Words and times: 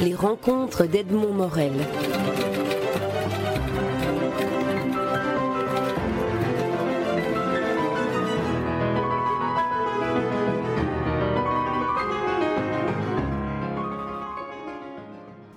Les 0.00 0.14
rencontres 0.14 0.86
d'Edmond 0.86 1.32
Morel. 1.32 1.72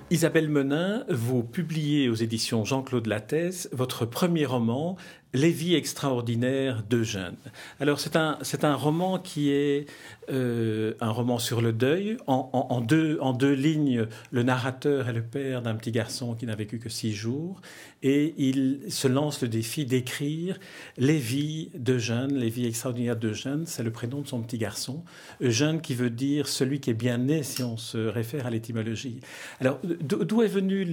Isabelle 0.10 0.50
Menin, 0.50 1.06
vous 1.10 1.42
publiez 1.42 2.10
aux 2.10 2.16
éditions 2.16 2.66
Jean-Claude 2.66 3.08
Lattès 3.08 3.70
votre 3.72 4.06
premier 4.06 4.46
roman, 4.46 4.98
Les 5.34 5.52
vies 5.52 5.76
extraordinaires 5.76 6.84
d'Eugène. 6.90 7.38
Alors 7.80 8.02
c'est 8.02 8.18
un, 8.18 8.38
c'est 8.42 8.66
un 8.66 8.76
roman 8.76 9.18
qui 9.18 9.50
est 9.50 9.86
euh, 10.30 10.94
un 11.00 11.10
roman 11.10 11.40
sur 11.40 11.62
le 11.62 11.72
deuil. 11.72 12.18
En, 12.28 12.82
deux, 12.82 13.18
en 13.22 13.32
deux 13.32 13.54
lignes, 13.54 14.08
le 14.32 14.44
narrateur 14.44 15.08
est 15.08 15.14
le 15.14 15.24
père 15.24 15.62
d'un 15.62 15.76
petit 15.76 15.92
garçon 15.92 16.36
qui 16.36 16.46
n'a 16.46 16.56
vécu 16.56 16.80
que 16.80 16.90
six 16.90 17.14
jours 17.14 17.62
et 18.04 18.34
il 18.38 18.82
se 18.90 19.08
lance 19.08 19.42
le 19.42 19.48
défi 19.48 19.86
d'écrire 19.86 20.60
les 20.98 21.18
vies 21.18 21.70
d'Eugène, 21.76 22.34
les 22.34 22.50
vies 22.50 22.66
extraordinaires 22.66 23.16
d'Eugène. 23.16 23.64
C'est 23.68 23.84
le 23.84 23.92
prénom 23.92 24.22
de 24.22 24.28
son 24.28 24.42
petit 24.42 24.58
garçon. 24.58 25.04
Eugène 25.42 25.80
qui 25.80 25.96
veut 25.96 26.10
dire 26.10 26.50
celui 26.50 26.82
qui 26.82 26.90
est 26.90 26.96
bien 26.96 27.18
né 27.18 27.44
si 27.44 27.64
on 27.64 27.78
se 27.78 27.98
réfère 27.98 28.48
à 28.48 28.50
l'étymologie. 28.50 29.22
Alors 29.62 29.80
d'où 29.84 30.42
est 30.42 30.48
venue 30.48 30.86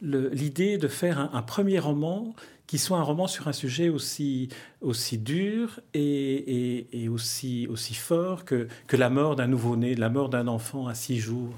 l'idée 0.00 0.78
de 0.78 0.86
faire 0.86 1.18
un 1.34 1.42
premier 1.42 1.80
roman 1.80 2.36
qui 2.70 2.78
soit 2.78 2.98
un 2.98 3.02
roman 3.02 3.26
sur 3.26 3.48
un 3.48 3.52
sujet 3.52 3.88
aussi, 3.88 4.48
aussi 4.80 5.18
dur 5.18 5.80
et, 5.92 7.08
aussi, 7.12 7.66
aussi 7.68 7.94
fort 7.94 8.44
que, 8.44 8.68
que 8.86 8.96
la 8.96 9.10
mort 9.10 9.34
d'un 9.34 9.48
nouveau-né, 9.48 9.96
la 9.96 10.08
mort 10.08 10.28
d'un 10.28 10.46
enfant 10.46 10.86
à 10.86 10.94
six 10.94 11.18
jours 11.18 11.52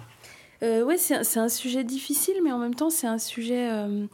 euh, 0.62 0.82
Oui, 0.82 0.96
c'est 0.96 1.38
un 1.38 1.50
sujet 1.50 1.84
difficile, 1.84 2.36
mais 2.42 2.50
en 2.50 2.56
même 2.56 2.74
temps, 2.74 2.88
c'est 2.88 3.06
un 3.06 3.18
sujet 3.18 3.70
euh, 3.70 4.06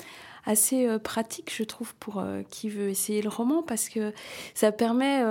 assez 0.44 0.88
euh, 0.88 0.98
pratique, 0.98 1.54
je 1.56 1.62
trouve, 1.62 1.94
pour 2.00 2.20
qui 2.50 2.68
veut 2.68 2.88
essayer 2.88 3.22
le 3.22 3.28
roman, 3.28 3.62
parce 3.62 3.88
que 3.88 4.12
ça 4.54 4.72
permet 4.72 5.22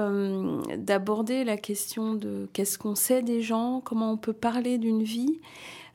d'aborder 0.77 1.43
la 1.43 1.57
question 1.57 2.13
de 2.13 2.47
qu'est-ce 2.53 2.77
qu'on 2.77 2.95
sait 2.95 3.23
des 3.23 3.41
gens, 3.41 3.81
comment 3.83 4.13
on 4.13 4.17
peut 4.17 4.31
parler 4.31 4.77
d'une 4.77 5.03
vie. 5.03 5.41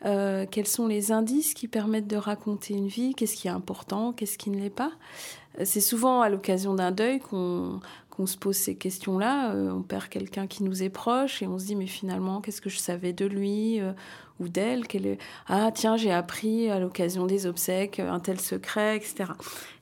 Quels 0.02 0.66
sont 0.66 0.86
les 0.86 1.12
indices 1.12 1.54
qui 1.54 1.68
permettent 1.68 2.08
de 2.08 2.16
raconter 2.16 2.74
une 2.74 2.88
vie, 2.88 3.14
qu'est-ce 3.14 3.36
qui 3.36 3.48
est 3.48 3.52
important, 3.52 4.12
qu'est-ce 4.12 4.38
qui 4.38 4.50
ne 4.50 4.58
l'est 4.58 4.70
pas? 4.70 4.92
C'est 5.64 5.80
souvent 5.80 6.22
à 6.22 6.28
l'occasion 6.28 6.74
d'un 6.74 6.92
deuil 6.92 7.20
qu'on 7.20 7.80
se 8.26 8.36
pose 8.38 8.56
ces 8.56 8.74
questions-là. 8.74 9.52
Euh, 9.52 9.70
on 9.70 9.82
perd 9.82 10.08
quelqu'un 10.08 10.46
qui 10.46 10.62
nous 10.62 10.82
est 10.82 10.88
proche 10.88 11.42
et 11.42 11.46
on 11.46 11.58
se 11.58 11.66
dit 11.66 11.76
mais 11.76 11.86
finalement 11.86 12.40
qu'est-ce 12.40 12.62
que 12.62 12.70
je 12.70 12.78
savais 12.78 13.12
de 13.12 13.26
lui 13.26 13.80
euh, 13.80 13.92
ou 14.40 14.48
d'elle? 14.48 14.84
Est... 14.94 15.18
Ah 15.46 15.70
tiens 15.74 15.96
j'ai 15.96 16.12
appris 16.12 16.70
à 16.70 16.78
l'occasion 16.78 17.26
des 17.26 17.46
obsèques 17.46 18.00
un 18.00 18.18
tel 18.18 18.40
secret 18.40 18.96
etc. 18.96 19.32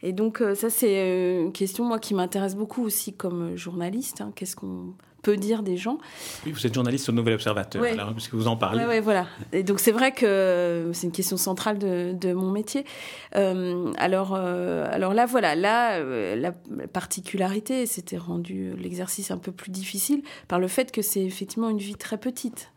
Et 0.02 0.12
donc 0.12 0.40
euh, 0.40 0.56
ça 0.56 0.70
c'est 0.70 1.40
une 1.40 1.52
question 1.52 1.84
moi 1.84 2.00
qui 2.00 2.14
m'intéresse 2.14 2.56
beaucoup 2.56 2.82
aussi 2.82 3.12
comme 3.12 3.56
journaliste. 3.56 4.20
Hein. 4.20 4.32
Qu'est-ce 4.34 4.56
qu'on 4.56 4.94
peut 5.22 5.36
dire 5.36 5.62
des 5.62 5.76
gens. 5.76 5.98
Oui, 6.44 6.52
vous 6.52 6.66
êtes 6.66 6.74
journaliste 6.74 7.08
au 7.08 7.12
Nouvel 7.12 7.34
Observateur, 7.34 7.82
alors, 7.82 8.12
puisque 8.12 8.34
vous 8.34 8.46
en 8.46 8.56
parlez. 8.56 8.84
Oui, 8.86 9.00
voilà. 9.00 9.27
Et 9.52 9.62
donc 9.62 9.80
c'est 9.80 9.92
vrai 9.92 10.12
que 10.12 10.90
c'est 10.92 11.06
une 11.06 11.12
question 11.12 11.36
centrale 11.36 11.78
de, 11.78 12.12
de 12.12 12.32
mon 12.32 12.50
métier. 12.50 12.84
Euh, 13.36 13.92
alors, 13.98 14.34
euh, 14.34 14.88
alors 14.90 15.14
là, 15.14 15.27
voilà, 15.27 15.54
là, 15.54 15.98
euh, 15.98 16.36
la 16.36 16.52
particularité, 16.88 17.86
c'était 17.86 18.16
rendu 18.16 18.74
l'exercice 18.77 19.30
un 19.30 19.38
peu 19.38 19.52
plus 19.52 19.70
difficile 19.70 20.22
par 20.48 20.58
le 20.58 20.68
fait 20.68 20.92
que 20.92 21.02
c'est 21.02 21.22
effectivement 21.22 21.70
une 21.70 21.78
vie 21.78 21.96
très 21.96 22.18
petite. 22.18 22.70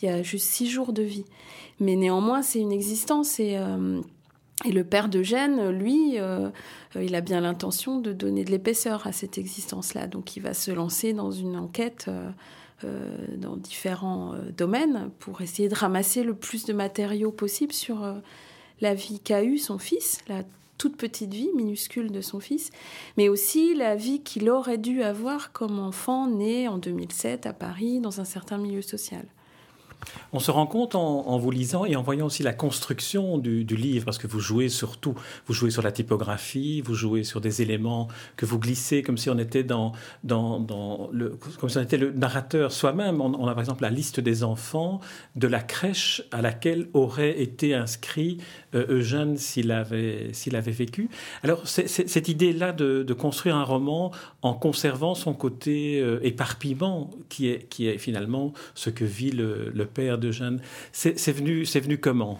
Il 0.00 0.08
y 0.08 0.12
a 0.12 0.22
juste 0.22 0.46
six 0.46 0.68
jours 0.68 0.92
de 0.92 1.02
vie. 1.02 1.24
Mais 1.80 1.96
néanmoins, 1.96 2.42
c'est 2.42 2.58
une 2.58 2.72
existence 2.72 3.40
et 3.40 3.58
et 4.64 4.72
le 4.72 4.84
père 4.84 5.08
d'Eugène, 5.08 5.68
lui, 5.68 6.18
euh, 6.18 6.48
il 6.94 7.14
a 7.14 7.20
bien 7.20 7.40
l'intention 7.40 8.00
de 8.00 8.12
donner 8.12 8.42
de 8.42 8.50
l'épaisseur 8.50 9.06
à 9.06 9.12
cette 9.12 9.36
existence-là. 9.36 10.06
Donc 10.06 10.36
il 10.36 10.42
va 10.42 10.54
se 10.54 10.70
lancer 10.70 11.12
dans 11.12 11.30
une 11.30 11.56
enquête 11.56 12.06
euh, 12.08 12.30
euh, 12.84 13.16
dans 13.36 13.56
différents 13.56 14.34
domaines 14.56 15.10
pour 15.18 15.42
essayer 15.42 15.68
de 15.68 15.74
ramasser 15.74 16.22
le 16.22 16.34
plus 16.34 16.64
de 16.64 16.72
matériaux 16.72 17.32
possible 17.32 17.72
sur 17.72 18.14
la 18.80 18.94
vie 18.94 19.20
qu'a 19.20 19.44
eue 19.44 19.58
son 19.58 19.78
fils, 19.78 20.20
la 20.26 20.42
toute 20.78 20.96
petite 20.96 21.32
vie 21.32 21.50
minuscule 21.54 22.10
de 22.10 22.20
son 22.20 22.40
fils, 22.40 22.70
mais 23.16 23.28
aussi 23.28 23.74
la 23.74 23.94
vie 23.94 24.22
qu'il 24.22 24.48
aurait 24.48 24.78
dû 24.78 25.02
avoir 25.02 25.52
comme 25.52 25.78
enfant 25.78 26.28
né 26.28 26.66
en 26.68 26.78
2007 26.78 27.46
à 27.46 27.52
Paris 27.52 28.00
dans 28.00 28.20
un 28.20 28.24
certain 28.24 28.58
milieu 28.58 28.82
social. 28.82 29.26
On 30.32 30.38
se 30.38 30.50
rend 30.50 30.66
compte 30.66 30.94
en, 30.94 31.38
vous 31.38 31.50
lisant 31.50 31.84
et 31.84 31.96
en 31.96 32.02
voyant 32.02 32.26
aussi 32.26 32.42
la 32.42 32.52
construction 32.52 33.38
du, 33.38 33.64
livre, 33.64 34.04
parce 34.04 34.18
que 34.18 34.26
vous 34.26 34.40
jouez 34.40 34.68
sur 34.68 34.98
tout. 34.98 35.14
Vous 35.46 35.54
jouez 35.54 35.70
sur 35.70 35.82
la 35.82 35.92
typographie, 35.92 36.80
vous 36.80 36.94
jouez 36.94 37.24
sur 37.24 37.40
des 37.40 37.62
éléments 37.62 38.08
que 38.36 38.46
vous 38.46 38.58
glissez 38.58 39.02
comme 39.02 39.18
si 39.18 39.30
on 39.30 39.38
était 39.38 39.62
dans, 39.62 39.92
dans, 40.24 41.08
le, 41.12 41.38
comme 41.58 41.68
si 41.68 41.78
on 41.78 41.82
était 41.82 41.96
le 41.96 42.12
narrateur 42.12 42.72
soi-même. 42.72 43.20
On, 43.20 43.46
a 43.46 43.52
par 43.52 43.60
exemple 43.60 43.82
la 43.82 43.90
liste 43.90 44.20
des 44.20 44.44
enfants 44.44 45.00
de 45.36 45.46
la 45.46 45.60
crèche 45.60 46.22
à 46.32 46.42
laquelle 46.42 46.88
aurait 46.92 47.40
été 47.40 47.74
inscrit 47.74 48.38
euh, 48.74 48.86
Eugène 48.88 49.36
s'il 49.36 49.70
avait, 49.70 50.32
s'il 50.32 50.56
avait 50.56 50.72
vécu. 50.72 51.08
Alors 51.42 51.66
cette 51.66 52.28
idée-là 52.28 52.72
de, 52.72 53.04
construire 53.16 53.56
un 53.56 53.64
roman 53.64 54.12
en 54.42 54.52
conservant 54.52 55.14
son 55.14 55.32
côté 55.32 56.00
euh, 56.00 56.18
éparpillement, 56.22 57.10
qui 57.30 57.48
est, 57.48 57.66
qui 57.68 57.88
est 57.88 57.96
finalement 57.96 58.52
ce 58.74 58.90
que 58.90 59.04
vit 59.04 59.30
le, 59.30 59.70
le 59.70 59.86
père 59.96 60.18
de 60.18 60.30
Jeanne. 60.30 60.60
C'est 60.92 61.32
venu, 61.32 61.64
venu 61.64 61.98
comment? 61.98 62.38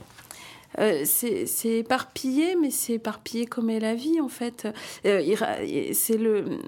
Euh, 0.78 1.04
c'est 1.06 1.78
éparpillé, 1.78 2.54
mais 2.60 2.70
c'est 2.70 2.94
éparpillé 2.94 3.46
comme 3.46 3.70
est 3.70 3.80
la 3.80 3.94
vie 3.94 4.20
en 4.20 4.28
fait. 4.28 4.68
Euh, 5.06 5.34
c'est 5.92 6.18
le 6.18 6.58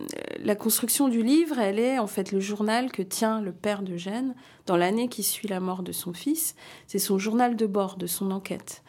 la 0.43 0.54
construction 0.54 1.09
du 1.09 1.22
livre, 1.22 1.59
elle 1.59 1.78
est 1.78 1.99
en 1.99 2.06
fait 2.06 2.32
le 2.32 2.41
journal 2.41 2.91
que 2.91 3.03
tient 3.03 3.43
le 3.43 3.53
père 3.53 3.82
de 3.82 3.99
Jeanne 3.99 4.34
dans 4.65 4.78
l'année 4.78 5.09
qui 5.09 5.22
suit 5.22 5.49
la 5.49 5.60
mort 5.60 5.82
de 5.82 5.93
son 5.93 6.15
fils. 6.15 6.54
C'est 6.87 6.99
son 6.99 7.19
journal 7.19 7.55
de 7.55 7.66
bord 7.66 7.97
de 7.97 8.06
son 8.06 8.31
enquête. 8.31 8.82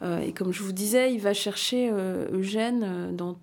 Euh, 0.00 0.20
et 0.20 0.32
comme 0.32 0.52
je 0.52 0.62
vous 0.62 0.72
disais, 0.72 1.12
il 1.12 1.20
va 1.20 1.34
chercher 1.34 1.90
Eugène 2.32 3.14
dans 3.14 3.36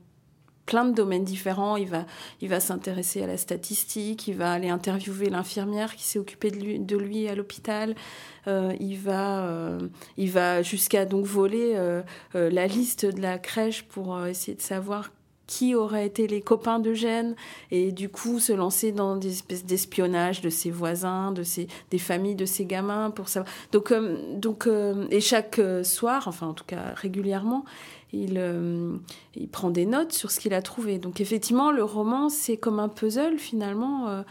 plein 0.69 0.85
de 0.85 0.94
domaines 0.94 1.24
différents. 1.24 1.78
Il 1.78 1.88
va, 1.88 2.06
il 2.41 2.47
va 2.47 2.59
s'intéresser 2.59 3.24
à 3.24 3.28
la 3.28 3.38
statistique, 3.38 4.28
il 4.28 4.35
va 4.35 4.52
aller 4.52 4.69
interviewer 4.69 5.30
l'infirmière 5.31 5.96
qui 5.96 6.03
s'est 6.03 6.19
occupée 6.19 6.52
de 6.52 6.57
lui, 6.57 6.80
de 6.80 6.96
lui 6.96 7.28
à 7.28 7.34
l'hôpital. 7.34 7.96
Euh, 8.47 8.74
il 8.79 8.97
va, 9.00 9.47
euh, 9.47 9.79
va 10.18 10.62
jusqu'à 10.62 11.06
donc 11.06 11.25
voler 11.25 11.74
euh, 11.75 12.03
la 12.35 12.68
liste 12.68 13.03
de 13.03 13.19
la 13.19 13.40
crèche 13.40 13.84
pour 13.84 14.24
essayer 14.28 14.56
de 14.56 14.62
savoir 14.62 15.12
qui 15.47 15.74
auraient 15.74 16.06
été 16.06 16.28
les 16.28 16.41
copains 16.41 16.78
d'Eugène 16.78 17.35
et 17.72 17.91
du 17.91 18.08
coup 18.08 18.38
se 18.38 18.53
lancer 18.53 18.91
dans 18.91 19.16
des 19.16 19.31
espèces 19.31 19.66
d'espionnage 19.66 20.41
de 20.41 20.52
ses 20.52 20.69
voisins, 20.69 21.31
de 21.31 21.41
ses, 21.41 21.68
des 21.90 21.97
familles 21.97 22.35
de 22.35 22.46
ses 22.46 22.66
gamins 22.66 23.09
pour 23.09 23.29
savoir. 23.29 23.52
Donc, 23.72 23.91
donc 24.35 24.69
et 25.09 25.22
chaque 25.22 25.59
soir, 25.81 26.28
enfin 26.28 26.50
en 26.50 26.53
tout 26.53 26.66
cas 26.66 26.94
régulièrement, 26.94 27.66
il, 28.12 28.38
euh, 28.38 28.96
il 29.36 29.47
prend 29.47 29.70
des 29.70 29.86
notes 29.86 30.14
sur 30.14 30.31
ce 30.31 30.40
qu'il 30.40 30.53
a 30.53 30.62
trouvé. 30.62 30.97
Donc 30.97 31.22
effectivement, 31.22 31.72
le 31.72 31.84
roman, 31.84 32.30
c'est 32.30 32.58
comme 32.58 32.80
un 32.80 32.90
puzzle 32.90 33.38
finalement. 33.38 34.09
Euh, 34.09 34.22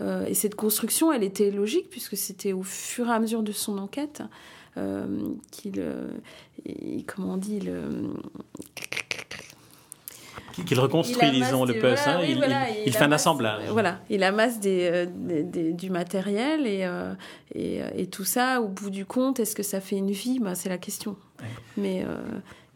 euh, 0.00 0.26
et 0.26 0.34
cette 0.34 0.54
construction, 0.54 1.12
elle 1.12 1.22
était 1.22 1.50
logique 1.50 1.88
puisque 1.90 2.16
c'était 2.16 2.52
au 2.52 2.62
fur 2.62 3.08
et 3.08 3.12
à 3.12 3.18
mesure 3.18 3.42
de 3.42 3.52
son 3.52 3.78
enquête 3.78 4.22
qu'il, 5.50 5.82
comment 7.06 7.32
on 7.32 7.36
dit, 7.38 7.60
qu'il 10.66 10.78
reconstruit, 10.78 11.30
disons, 11.30 11.64
le 11.64 11.72
puzzle. 11.78 12.26
il, 12.84 12.92
fait 12.92 13.04
un 13.04 13.12
assemblage. 13.12 13.62
Voilà, 13.70 14.00
il 14.10 14.22
amasse 14.22 14.60
des, 14.60 15.06
du 15.72 15.88
matériel 15.88 16.66
et, 16.66 16.86
et, 17.54 17.80
et, 17.96 18.06
tout 18.08 18.26
ça, 18.26 18.60
au 18.60 18.68
bout 18.68 18.90
du 18.90 19.06
compte, 19.06 19.40
est-ce 19.40 19.56
que 19.56 19.62
ça 19.62 19.80
fait 19.80 19.96
une 19.96 20.10
vie? 20.10 20.40
Bah, 20.40 20.54
C'est 20.54 20.68
la 20.68 20.76
question. 20.76 21.16
Mais 21.78 22.04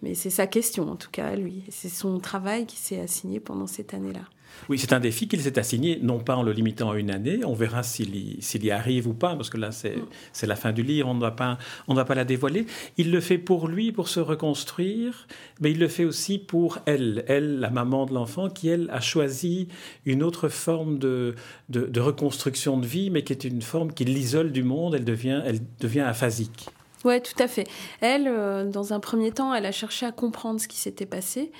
mais 0.03 0.15
c'est 0.15 0.31
sa 0.31 0.47
question, 0.47 0.91
en 0.91 0.97
tout 0.97 1.11
cas, 1.11 1.29
à 1.29 1.37
lui. 1.37 1.63
C'est 1.69 1.89
son 1.89 2.19
travail 2.19 2.67
qui 2.67 2.77
s'est 2.77 3.01
assigné 3.01 3.41
pendant 3.41 3.67
cette 3.67 3.95
année-là. 3.95 4.23
Oui, 4.69 4.79
c'est 4.79 4.93
un 4.93 5.01
défi 5.01 5.29
qu'il 5.29 5.41
s'est 5.41 5.59
assigné, 5.59 5.99
non 6.03 6.19
pas 6.19 6.37
en 6.37 6.43
le 6.43 6.53
limitant 6.53 6.91
à 6.91 6.99
une 6.99 7.11
année, 7.11 7.41
on 7.45 7.55
verra 7.55 7.83
s'il 7.83 8.15
y, 8.17 8.39
y, 8.39 8.71
arrive 8.71 9.07
ou 9.07 9.15
pas, 9.15 9.35
parce 9.37 9.51
que 9.51 9.57
là, 9.57 9.71
c'est 9.73 9.97
mm. 9.97 10.47
la 10.47 10.57
fin 10.57 10.73
du 10.73 10.83
livre, 10.83 11.09
on 11.09 11.15
ne 11.15 11.21
va 11.21 11.31
pas, 11.31 11.59
on 11.89 11.95
pas 11.95 12.15
la 12.15 12.25
dévoiler. 12.25 12.67
Il 12.97 13.11
le 13.11 13.21
fait 13.21 13.39
pour 13.39 13.69
lui, 13.69 13.93
pour 13.93 14.09
se 14.09 14.21
reconstruire, 14.21 15.27
mais 15.61 15.71
il 15.71 15.79
le 15.79 15.89
fait 15.89 16.05
aussi 16.05 16.39
pour 16.39 16.79
elle, 16.87 17.25
elle, 17.29 17.61
la 17.61 17.71
maman 17.71 18.07
de 18.07 18.15
l'enfant, 18.15 18.49
qui, 18.49 18.69
elle, 18.69 18.91
a 18.91 19.01
choisi 19.01 19.69
une 20.05 20.23
autre 20.23 20.49
forme 20.49 20.99
de, 20.99 21.35
de, 21.69 21.87
de 21.87 22.01
reconstruction 22.01 22.79
de 22.79 22.87
vie, 22.87 23.11
mais 23.11 23.23
qui 23.23 23.33
est 23.33 23.45
une 23.45 23.63
forme 23.63 23.93
qui 23.93 24.05
l'isole 24.05 24.53
du 24.53 24.63
monde, 24.63 24.95
elle 24.95 25.05
devient, 25.05 25.43
elle 25.45 25.61
devient 25.79 26.01
aphasique. 26.01 26.69
Oui, 27.05 27.21
tout 27.23 27.41
à 27.43 27.49
fait. 27.49 27.67
Elle, 28.01 28.29
euh, 28.29 28.65
dans 28.65 28.93
un 28.93 29.01
premier 29.01 29.33
temps, 29.33 29.55
elle 29.55 29.67
a 29.67 29.73
cherché 29.73 30.05
à 30.05 30.13
comprendre 30.13 30.61
ce 30.61 30.69
qui 30.69 30.77
s'était 30.77 31.07
passé. 31.07 31.51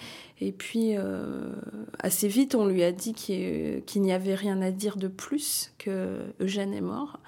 Et 0.41 0.53
puis, 0.53 0.97
euh, 0.97 1.51
assez 1.99 2.29
vite, 2.29 2.55
on 2.55 2.67
lui 2.67 2.83
a 2.83 2.93
dit 2.93 3.15
qu'il 3.15 3.83
n'y 3.97 4.13
avait 4.13 4.35
rien 4.35 4.61
à 4.61 4.71
dire 4.71 4.97
de 4.97 5.09
plus, 5.09 5.73
que 5.79 6.19
Eugène 6.41 6.75
est 6.75 6.81
mort. 6.81 7.19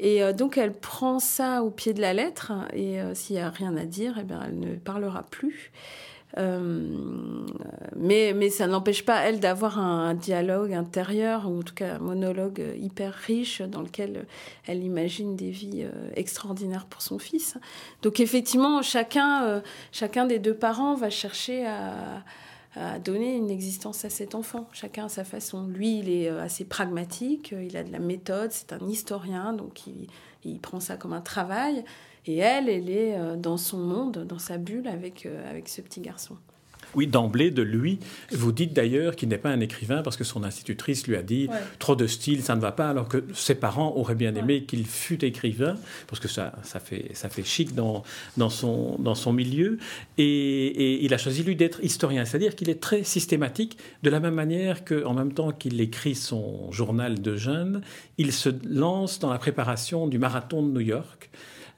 Et 0.00 0.20
donc 0.32 0.58
elle 0.58 0.72
prend 0.72 1.20
ça 1.20 1.62
au 1.62 1.70
pied 1.70 1.94
de 1.94 2.00
la 2.00 2.12
lettre 2.12 2.52
et 2.72 2.98
s'il 3.14 3.36
n'y 3.36 3.42
a 3.42 3.48
rien 3.48 3.76
à 3.76 3.84
dire, 3.84 4.18
eh 4.20 4.24
bien, 4.24 4.42
elle 4.44 4.58
ne 4.58 4.74
parlera 4.74 5.22
plus. 5.22 5.70
Euh, 6.38 7.46
mais, 7.96 8.32
mais 8.34 8.50
ça 8.50 8.66
n'empêche 8.66 9.04
pas, 9.04 9.20
elle, 9.20 9.40
d'avoir 9.40 9.78
un, 9.78 10.14
dialogue 10.14 10.72
intérieur, 10.72 11.48
ou 11.48 11.60
en 11.60 11.62
tout 11.62 11.74
cas 11.74 11.94
un 11.94 11.98
monologue 11.98 12.62
hyper 12.78 13.12
riche 13.12 13.62
dans 13.62 13.82
lequel 13.82 14.26
elle 14.66 14.82
imagine 14.82 15.36
des 15.36 15.50
vies 15.50 15.84
euh, 15.84 16.10
extraordinaires 16.14 16.86
pour 16.86 17.02
son 17.02 17.18
fils. 17.18 17.56
Donc 18.02 18.20
effectivement, 18.20 18.82
chacun, 18.82 19.44
euh, 19.44 19.60
chacun 19.92 20.26
des 20.26 20.38
deux 20.38 20.54
parents 20.54 20.94
va 20.94 21.10
chercher 21.10 21.66
à, 21.66 22.24
à 22.76 22.98
donner 22.98 23.36
une 23.36 23.50
existence 23.50 24.04
à 24.04 24.10
cet 24.10 24.34
enfant, 24.34 24.68
chacun 24.72 25.06
à 25.06 25.08
sa 25.08 25.24
façon. 25.24 25.66
Lui, 25.66 25.98
il 25.98 26.08
est 26.08 26.28
assez 26.28 26.64
pragmatique, 26.64 27.54
il 27.56 27.76
a 27.76 27.84
de 27.84 27.92
la 27.92 28.00
méthode, 28.00 28.50
c'est 28.52 28.72
un 28.72 28.88
historien, 28.88 29.52
donc 29.52 29.86
il, 29.86 30.08
il 30.44 30.60
prend 30.60 30.80
ça 30.80 30.96
comme 30.96 31.12
un 31.12 31.20
travail. 31.20 31.84
Et 32.26 32.36
elle, 32.38 32.68
elle 32.68 32.90
est 32.90 33.18
euh, 33.18 33.36
dans 33.36 33.56
son 33.56 33.78
monde, 33.78 34.24
dans 34.24 34.38
sa 34.38 34.58
bulle 34.58 34.88
avec, 34.88 35.26
euh, 35.26 35.50
avec 35.50 35.68
ce 35.68 35.80
petit 35.80 36.00
garçon. 36.00 36.36
Oui, 36.94 37.06
d'emblée, 37.06 37.50
de 37.50 37.62
lui. 37.62 37.98
Vous 38.32 38.52
dites 38.52 38.72
d'ailleurs 38.72 39.16
qu'il 39.16 39.28
n'est 39.28 39.38
pas 39.38 39.50
un 39.50 39.60
écrivain 39.60 40.02
parce 40.02 40.16
que 40.16 40.24
son 40.24 40.44
institutrice 40.44 41.06
lui 41.06 41.16
a 41.16 41.22
dit 41.22 41.48
trop 41.78 41.96
de 41.96 42.06
style, 42.06 42.42
ça 42.42 42.56
ne 42.56 42.60
va 42.60 42.72
pas, 42.72 42.88
alors 42.88 43.08
que 43.08 43.24
ses 43.34 43.54
parents 43.54 43.94
auraient 43.96 44.14
bien 44.14 44.34
aimé 44.34 44.64
qu'il 44.64 44.86
fût 44.86 45.24
écrivain, 45.24 45.76
parce 46.06 46.20
que 46.20 46.28
ça, 46.28 46.52
ça, 46.62 46.80
fait, 46.80 47.10
ça 47.14 47.28
fait 47.28 47.44
chic 47.44 47.74
dans, 47.74 48.02
dans, 48.36 48.50
son, 48.50 48.96
dans 48.98 49.14
son 49.14 49.32
milieu. 49.32 49.78
Et, 50.18 50.24
et 50.24 51.04
il 51.04 51.14
a 51.14 51.18
choisi, 51.18 51.42
lui, 51.42 51.56
d'être 51.56 51.82
historien, 51.82 52.24
c'est-à-dire 52.24 52.54
qu'il 52.54 52.70
est 52.70 52.80
très 52.80 53.04
systématique, 53.04 53.78
de 54.02 54.10
la 54.10 54.20
même 54.20 54.34
manière 54.34 54.84
qu'en 54.84 55.14
même 55.14 55.32
temps 55.32 55.52
qu'il 55.52 55.80
écrit 55.80 56.14
son 56.14 56.70
journal 56.70 57.20
de 57.20 57.36
jeunes, 57.36 57.82
il 58.18 58.32
se 58.32 58.50
lance 58.68 59.18
dans 59.18 59.30
la 59.30 59.38
préparation 59.38 60.06
du 60.06 60.18
marathon 60.18 60.62
de 60.62 60.70
New 60.70 60.80
York. 60.80 61.30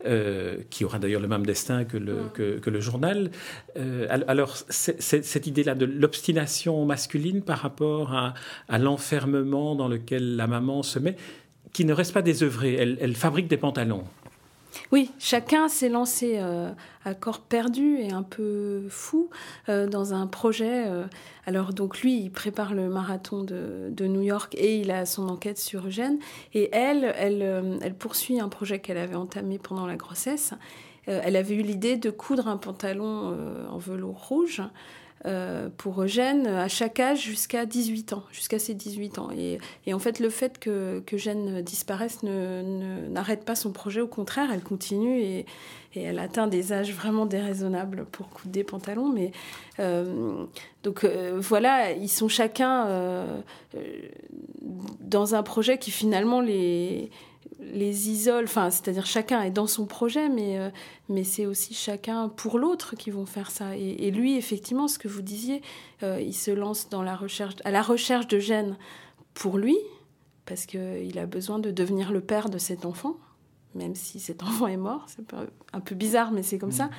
Euh, 0.06 0.58
qui 0.70 0.84
aura 0.84 0.98
d'ailleurs 0.98 1.20
le 1.20 1.26
même 1.26 1.44
destin 1.44 1.84
que 1.84 1.96
le, 1.96 2.14
mm. 2.14 2.60
que, 2.60 2.70
le 2.70 2.80
journal. 2.80 3.30
Euh, 3.76 4.06
alors, 4.28 4.56
cette 4.68 5.46
idée-là 5.46 5.74
de 5.74 5.84
l'obstination 5.84 6.84
masculine 6.84 7.42
par 7.42 7.58
rapport 7.58 8.14
à, 8.14 8.34
à 8.68 8.78
l'enfermement 8.78 9.74
dans 9.74 9.88
lequel 9.88 10.36
la 10.36 10.46
maman 10.46 10.82
se 10.84 11.00
met, 11.00 11.16
qui 11.72 11.84
ne 11.84 11.92
reste 11.92 12.14
pas 12.14 12.22
désœuvrée, 12.22 12.74
elle, 12.74 12.98
elle 13.00 13.16
fabrique 13.16 13.48
des 13.48 13.56
pantalons. 13.56 14.04
Oui, 14.92 15.10
chacun 15.18 15.68
s'est 15.68 15.88
lancé 15.88 16.34
euh, 16.36 16.70
à 17.04 17.14
corps 17.14 17.40
perdu 17.40 17.98
et 17.98 18.12
un 18.12 18.22
peu 18.22 18.84
fou 18.88 19.30
euh, 19.68 19.86
dans 19.86 20.14
un 20.14 20.26
projet. 20.26 20.86
Euh. 20.86 21.04
alors 21.46 21.72
donc 21.72 22.00
lui, 22.00 22.20
il 22.20 22.30
prépare 22.30 22.74
le 22.74 22.88
marathon 22.88 23.42
de, 23.42 23.92
New 24.00 24.22
York 24.22 24.54
et 24.56 24.78
il 24.78 24.90
a 24.90 25.06
son 25.06 25.28
enquête 25.28 25.58
sur 25.58 25.86
Eugène. 25.86 26.18
Et 26.54 26.68
elle, 26.72 27.14
elle, 27.16 27.78
elle 27.82 27.94
poursuit 27.94 28.40
un 28.40 28.48
projet 28.48 28.80
qu'elle 28.80 28.98
avait 28.98 29.16
entamé 29.16 29.58
pendant 29.58 29.86
la 29.86 29.96
grossesse. 29.96 30.54
elle 31.06 31.36
avait 31.36 31.54
eu 31.54 31.62
l'idée 31.62 31.96
de 31.96 32.10
coudre 32.10 32.48
un 32.48 32.56
pantalon 32.56 33.36
en 33.70 33.78
velours 33.78 34.28
rouge. 34.28 34.62
Euh, 35.26 35.68
pour 35.76 36.00
Eugène 36.02 36.46
à 36.46 36.68
chaque 36.68 37.00
âge 37.00 37.20
jusqu'à 37.20 37.66
18 37.66 38.12
ans, 38.12 38.22
jusqu'à 38.30 38.60
ses 38.60 38.74
18 38.74 39.18
ans. 39.18 39.30
Et, 39.36 39.58
en 39.92 39.98
fait, 39.98 40.20
le 40.20 40.30
fait 40.30 40.60
que, 40.60 41.02
Eugène 41.12 41.62
disparaisse 41.62 42.22
n'arrête 42.22 43.44
pas 43.44 43.56
son 43.56 43.72
projet, 43.72 44.00
au 44.00 44.06
contraire, 44.06 44.50
elle 44.52 44.62
continue 44.62 45.18
et, 45.18 45.46
elle 45.96 46.20
atteint 46.20 46.46
des 46.46 46.72
âges 46.72 46.92
vraiment 46.92 47.26
déraisonnables 47.26 48.04
pour 48.12 48.28
coudre 48.28 48.52
des 48.52 48.62
pantalons. 48.62 49.08
Mais 49.08 49.32
euh, 49.80 50.44
donc 50.84 51.02
euh, 51.02 51.38
voilà, 51.40 51.90
ils 51.92 52.10
sont 52.10 52.28
chacun 52.28 53.26
dans 55.00 55.34
un 55.34 55.42
projet 55.42 55.78
qui 55.78 55.90
finalement 55.90 56.40
les 56.40 57.10
les 57.60 58.10
isole, 58.10 58.44
enfin, 58.44 58.70
c'est-à-dire 58.70 59.06
chacun 59.06 59.42
est 59.42 59.50
dans 59.50 59.66
son 59.66 59.86
projet, 59.86 60.28
mais, 60.28 60.58
euh, 60.58 60.70
mais 61.08 61.24
c'est 61.24 61.46
aussi 61.46 61.74
chacun 61.74 62.28
pour 62.28 62.58
l'autre 62.58 62.96
qui 62.96 63.10
vont 63.10 63.26
faire 63.26 63.50
ça. 63.50 63.76
Et, 63.76 64.10
lui, 64.10 64.36
effectivement, 64.36 64.88
ce 64.88 64.98
que 64.98 65.08
vous 65.08 65.22
disiez, 65.22 65.62
euh, 66.02 66.20
il 66.20 66.34
se 66.34 66.50
lance 66.50 66.88
dans 66.88 67.02
la 67.02 67.16
recherche, 67.16 67.54
à 67.64 67.70
la 67.70 67.82
recherche 67.82 68.28
de 68.28 68.38
gènes 68.38 68.76
pour 69.34 69.58
lui, 69.58 69.76
parce 70.44 70.66
qu'il 70.66 71.18
a 71.18 71.26
besoin 71.26 71.58
de 71.58 71.70
devenir 71.70 72.12
le 72.12 72.20
père 72.20 72.48
de 72.48 72.58
cet 72.58 72.84
enfant 72.84 73.16
même 73.76 73.94
si 73.94 74.18
cet 74.18 74.42
enfant 74.42 74.66
est 74.66 74.76
mort. 74.76 75.04
C'est 75.06 75.22
un 75.72 75.80
peu 75.80 75.94
bizarre, 75.94 76.32
mais 76.32 76.42
c'est 76.42 76.58
comme 76.58 76.72
ça. 76.72 76.90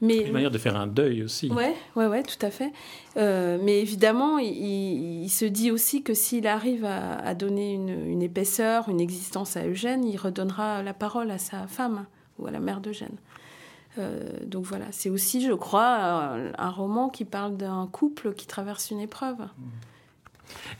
Mais 0.00 0.18
une 0.18 0.32
manière 0.32 0.50
de 0.50 0.58
faire 0.58 0.76
un 0.76 0.86
deuil 0.86 1.22
aussi. 1.22 1.50
Ouais, 1.50 1.74
ouais, 1.94 2.06
ouais, 2.06 2.22
tout 2.22 2.44
à 2.44 2.50
fait. 2.50 2.72
Euh, 3.16 3.58
mais 3.62 3.80
évidemment, 3.80 4.38
il, 4.38 5.28
se 5.30 5.44
dit 5.44 5.70
aussi 5.70 6.02
que 6.02 6.14
s'il 6.14 6.46
arrive 6.46 6.84
à, 6.84 7.34
donner 7.34 7.72
une, 7.72 8.22
épaisseur, 8.22 8.88
une 8.88 9.00
existence 9.00 9.56
à 9.56 9.66
Eugène, 9.66 10.04
il 10.04 10.16
redonnera 10.16 10.82
la 10.82 10.94
parole 10.94 11.30
à 11.30 11.38
sa 11.38 11.66
femme 11.66 12.06
ou 12.38 12.46
à 12.46 12.50
la 12.50 12.60
mère 12.60 12.80
d'Eugène. 12.80 13.16
Euh, 13.98 14.28
donc 14.44 14.64
voilà, 14.64 14.86
c'est 14.90 15.08
aussi, 15.08 15.40
je 15.40 15.52
crois, 15.52 16.36
un, 16.58 16.70
roman 16.70 17.08
qui 17.08 17.24
parle 17.24 17.56
d'un 17.56 17.88
couple 17.90 18.34
qui 18.34 18.46
traverse 18.46 18.90
une 18.90 19.00
épreuve. 19.00 19.38
Mhm. 19.38 19.70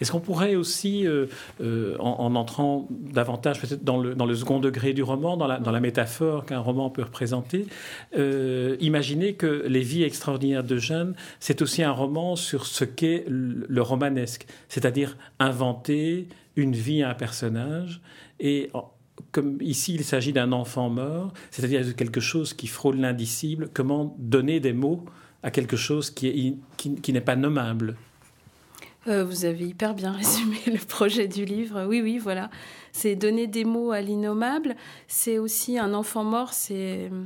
Est-ce 0.01 0.13
qu'on 0.13 0.21
pourrait 0.21 0.55
aussi, 0.55 1.07
euh, 1.07 1.27
euh, 1.61 1.97
en, 1.99 2.35
entrant 2.35 2.87
davantage 2.91 3.61
peut-être 3.61 3.85
dans 3.85 3.97
le, 3.99 4.35
second 4.35 4.61
degré 4.61 4.93
du 4.93 5.03
roman, 5.03 5.37
dans 5.37 5.47
la, 5.47 5.81
métaphore 5.81 6.45
qu'un 6.47 6.59
roman 6.59 6.91
peut 6.91 7.03
représenter, 7.03 7.67
euh, 8.17 8.77
imaginer 8.81 9.35
que 9.35 9.67
Les 9.67 9.81
vies 9.81 10.03
extraordinaires 10.03 10.65
de 10.65 10.79
jeunes, 10.79 11.15
c'est 11.41 11.63
aussi 11.63 11.83
un 11.83 11.93
roman 11.93 12.37
sur 12.37 12.67
ce 12.67 12.85
qu'est 12.85 13.25
le 13.29 13.83
romanesque, 13.83 14.47
c'est-à-dire 14.69 15.17
inventer 15.39 16.29
une 16.57 16.73
vie 16.73 17.03
à 17.03 17.11
un 17.11 17.15
personnage 17.15 18.01
et 18.41 18.71
comme 19.33 19.59
ici 19.61 19.95
il 19.95 20.05
s'agit 20.05 20.33
d'un 20.33 20.53
enfant 20.53 20.91
mort, 20.91 21.33
c'est-à-dire 21.51 21.85
de 21.85 21.93
quelque 21.93 22.21
chose 22.21 22.55
qui 22.55 22.67
frôle 22.67 22.97
l'indicible, 22.97 23.69
comment 23.73 24.15
donner 24.19 24.61
des 24.61 24.73
mots 24.73 25.05
à 25.43 25.51
quelque 25.51 25.77
chose 25.77 26.11
qui 26.11 26.59
n'est 27.09 27.21
pas 27.21 27.37
nommable 27.37 27.97
euh, 29.09 29.25
vous 29.25 29.45
avez 29.45 29.67
hyper 29.67 29.95
bien 29.95 30.13
résumé 30.13 30.59
le 30.67 30.85
projet 30.85 31.29
du 31.29 31.45
livre. 31.45 31.87
Oui, 31.87 32.01
oui, 32.01 32.19
voilà. 32.19 32.51
C'est 32.93 33.15
donner 33.15 33.47
des 33.47 33.65
mots 33.65 33.93
à 33.93 34.01
l'innommable. 34.01 34.77
C'est 35.07 35.39
aussi 35.39 35.79
un 35.79 35.95
enfant 35.95 36.25
mort, 36.25 36.53
c'est 36.53 37.09
euh, 37.11 37.25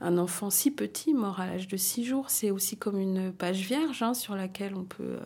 un 0.00 0.18
enfant 0.18 0.50
si 0.50 0.70
petit, 0.70 1.14
mort 1.14 1.40
à 1.40 1.46
l'âge 1.46 1.68
de 1.68 1.76
six 1.76 2.04
jours. 2.04 2.30
C'est 2.30 2.50
aussi 2.50 2.76
comme 2.76 2.98
une 2.98 3.32
page 3.32 3.60
vierge 3.60 4.02
hein, 4.02 4.14
sur 4.14 4.34
laquelle 4.34 4.74
on 4.74 4.84
peut... 4.84 5.02
Euh, 5.02 5.20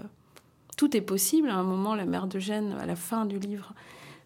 tout 0.76 0.94
est 0.94 1.02
possible. 1.02 1.48
À 1.48 1.54
un 1.54 1.62
moment, 1.62 1.94
la 1.94 2.04
mère 2.04 2.26
de 2.26 2.38
Gênes, 2.38 2.76
à 2.78 2.84
la 2.84 2.96
fin 2.96 3.24
du 3.24 3.38
livre, 3.38 3.72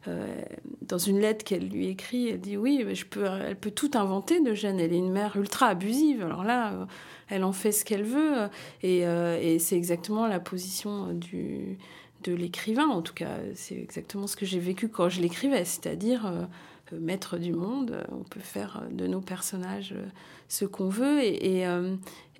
dans 0.06 0.98
une 0.98 1.20
lettre 1.20 1.44
qu'elle 1.44 1.68
lui 1.68 1.88
écrit, 1.88 2.28
elle 2.28 2.40
dit 2.40 2.56
oui, 2.56 2.84
elle 3.14 3.56
peut 3.56 3.70
tout 3.70 3.90
inventer 3.94 4.40
de 4.40 4.54
Gênes. 4.54 4.80
Elle 4.80 4.92
est 4.92 4.98
une 4.98 5.12
mère 5.12 5.36
ultra 5.36 5.66
abusive. 5.66 6.22
Alors 6.22 6.42
là, 6.42 6.86
elle 7.30 7.44
en 7.44 7.52
fait 7.52 7.72
ce 7.72 7.84
qu'elle 7.84 8.02
veut. 8.02 8.48
Euh, 8.84 9.38
et, 9.40 9.58
c'est 9.58 9.76
exactement 9.76 10.26
la 10.26 10.40
position 10.40 11.12
du, 11.14 11.78
de 12.24 12.34
l'écrivain. 12.34 12.88
En 12.88 13.02
tout 13.02 13.14
cas, 13.14 13.38
c'est 13.54 13.76
exactement 13.76 14.26
ce 14.26 14.36
que 14.36 14.44
j'ai 14.44 14.58
vécu 14.58 14.88
quand 14.88 15.08
je 15.08 15.20
l'écrivais, 15.20 15.64
c'est-à-dire 15.64 16.26
euh, 16.26 16.44
maître 16.98 17.38
du 17.38 17.52
monde. 17.52 18.04
On 18.10 18.24
peut 18.24 18.40
faire 18.40 18.82
de 18.90 19.06
nos 19.06 19.20
personnages 19.20 19.92
euh, 19.92 20.04
ce 20.48 20.64
qu'on 20.64 20.88
veut. 20.88 21.22
Et 21.22 21.64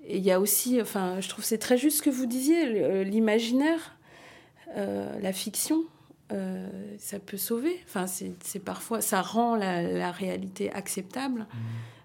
il 0.09 0.23
y 0.23 0.31
a 0.31 0.39
aussi, 0.39 0.81
enfin, 0.81 1.19
je 1.21 1.29
trouve 1.29 1.45
c'est 1.45 1.57
très 1.57 1.77
juste 1.77 1.97
ce 1.97 2.03
que 2.03 2.09
vous 2.09 2.25
disiez, 2.25 3.03
l'imaginaire, 3.05 3.95
la 4.75 5.31
fiction. 5.31 5.83
Ça 6.97 7.19
peut 7.19 7.37
sauver. 7.37 7.79
Enfin, 7.85 8.05
c'est 8.07 8.59
parfois, 8.59 9.01
ça 9.01 9.21
rend 9.21 9.55
la, 9.55 10.11
réalité 10.11 10.71
acceptable. 10.71 11.45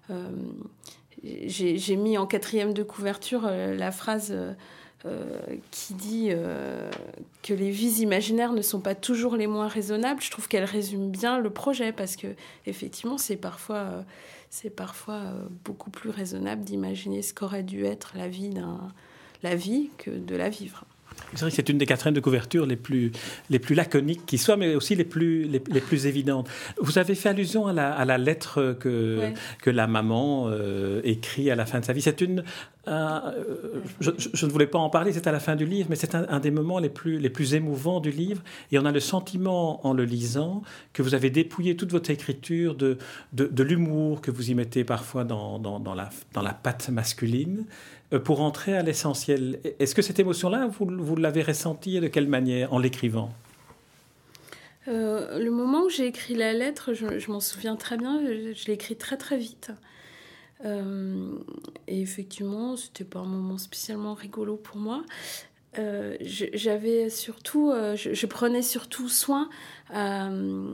Mmh 0.09 0.13
j'ai 1.23 1.95
mis 1.95 2.17
en 2.17 2.27
quatrième 2.27 2.73
de 2.73 2.83
couverture 2.83 3.45
euh, 3.45 3.75
la 3.75 3.91
phrase 3.91 4.31
euh, 4.31 4.53
euh, 5.05 5.39
qui 5.71 5.93
dit 5.93 6.31
que 7.43 7.53
les 7.53 7.69
vies 7.69 8.01
imaginaires 8.01 8.51
ne 8.51 8.61
sont 8.61 8.79
pas 8.79 8.95
toujours 8.95 9.35
les 9.35 9.47
moins 9.47 9.67
raisonnables. 9.67 10.21
Je 10.21 10.31
trouve 10.31 10.47
qu'elle 10.47 10.63
résume 10.63 11.11
bien 11.11 11.39
le 11.39 11.49
projet 11.49 11.91
parce 11.91 12.15
que 12.15 12.27
effectivement 12.65 13.17
c'est 13.17 13.37
parfois 13.37 14.03
c'est 14.49 14.71
parfois 14.71 15.33
beaucoup 15.63 15.91
plus 15.91 16.09
raisonnable 16.09 16.63
d'imaginer 16.63 17.21
ce 17.21 17.33
qu'aurait 17.33 17.63
dû 17.63 17.85
être 17.85 18.13
la 18.15 18.27
vie 18.27 18.49
d'un 18.49 18.79
la 19.43 19.55
vie 19.55 19.91
que 19.99 20.09
de 20.09 20.35
la 20.35 20.49
vivre. 20.49 20.83
C'est 21.33 21.41
vrai 21.41 21.49
que 21.49 21.55
c'est 21.55 21.69
une 21.69 21.77
des 21.77 21.85
quatrièmes 21.85 22.13
de 22.13 22.19
couverture 22.19 22.65
les 22.65 22.75
plus, 22.75 23.11
les 23.49 23.59
plus 23.59 23.75
laconiques 23.75 24.25
qui 24.25 24.37
soient, 24.37 24.57
mais 24.57 24.75
aussi 24.75 24.95
les 24.95 25.03
plus, 25.03 25.43
les, 25.43 25.59
plus 25.59 26.05
évidentes. 26.07 26.49
Vous 26.79 26.97
avez 26.97 27.15
fait 27.15 27.29
allusion 27.29 27.67
à 27.67 27.73
la, 27.73 27.91
à 27.91 28.05
la 28.05 28.17
lettre 28.17 28.75
que, 28.79 29.31
que 29.61 29.69
la 29.69 29.87
maman 29.87 30.45
euh, 30.47 31.01
écrit 31.03 31.51
à 31.51 31.55
la 31.55 31.65
fin 31.65 31.79
de 31.79 31.85
sa 31.85 31.93
vie. 31.93 32.01
C'est 32.01 32.21
une. 32.21 32.43
Euh, 32.87 33.19
je, 33.99 34.11
je, 34.17 34.45
ne 34.45 34.51
voulais 34.51 34.67
pas 34.67 34.79
en 34.79 34.89
parler, 34.89 35.11
c'est 35.11 35.27
à 35.27 35.31
la 35.31 35.39
fin 35.39 35.55
du 35.55 35.65
livre, 35.65 35.87
mais 35.89 35.95
c'est 35.95 36.15
un, 36.15 36.39
des 36.39 36.51
moments 36.51 36.79
les 36.79 36.89
plus, 36.89 37.19
les 37.19 37.29
plus 37.29 37.53
émouvants 37.53 37.99
du 37.99 38.11
livre. 38.11 38.41
Et 38.71 38.79
on 38.79 38.85
a 38.85 38.91
le 38.91 38.99
sentiment, 38.99 39.85
en 39.85 39.93
le 39.93 40.05
lisant, 40.05 40.61
que 40.93 41.01
vous 41.01 41.13
avez 41.13 41.29
dépouillé 41.29 41.75
toute 41.75 41.91
votre 41.91 42.09
écriture 42.09 42.75
de, 42.75 42.97
de, 43.33 43.63
l'humour 43.63 44.21
que 44.21 44.31
vous 44.31 44.51
y 44.51 44.55
mettez 44.55 44.83
parfois 44.83 45.23
dans, 45.23 45.59
dans, 45.59 45.93
la, 45.93 46.09
dans 46.33 46.41
la 46.41 46.53
patte 46.53 46.89
masculine. 46.89 47.65
Euh, 48.13 48.19
pour 48.19 48.39
entrer 48.39 48.77
à 48.77 48.83
l'essentiel. 48.83 49.59
Est-ce 49.79 49.93
que 49.93 50.01
cette 50.01 50.19
émotion-là, 50.19 50.67
vous, 50.67 50.87
vous 50.89 51.15
l'avez 51.17 51.41
ressentie 51.41 51.99
de 51.99 52.07
quelle 52.07 52.29
manière 52.29 52.71
en 52.73 52.79
l'écrivant? 52.79 53.33
Le 54.87 55.49
moment 55.49 55.83
où 55.83 55.89
j'ai 55.89 56.07
écrit 56.07 56.33
la 56.33 56.53
lettre, 56.53 56.93
je, 56.93 57.29
m'en 57.29 57.41
souviens 57.41 57.75
très 57.75 57.97
bien, 57.97 58.21
je, 58.23 58.65
l'ai 58.67 58.73
écrit 58.73 58.95
très 58.95 59.17
très 59.17 59.37
vite. 59.37 59.71
Et 60.63 62.01
effectivement, 62.01 62.75
c'était 62.75 63.03
pas 63.03 63.19
un 63.19 63.25
moment 63.25 63.57
spécialement 63.57 64.13
rigolo 64.13 64.57
pour 64.57 64.77
moi. 64.77 65.03
j'avais 66.21 67.09
surtout, 67.09 67.71
je, 67.95 68.25
prenais 68.25 68.63
surtout 68.63 69.09
soin 69.09 69.49
à, 69.89 70.29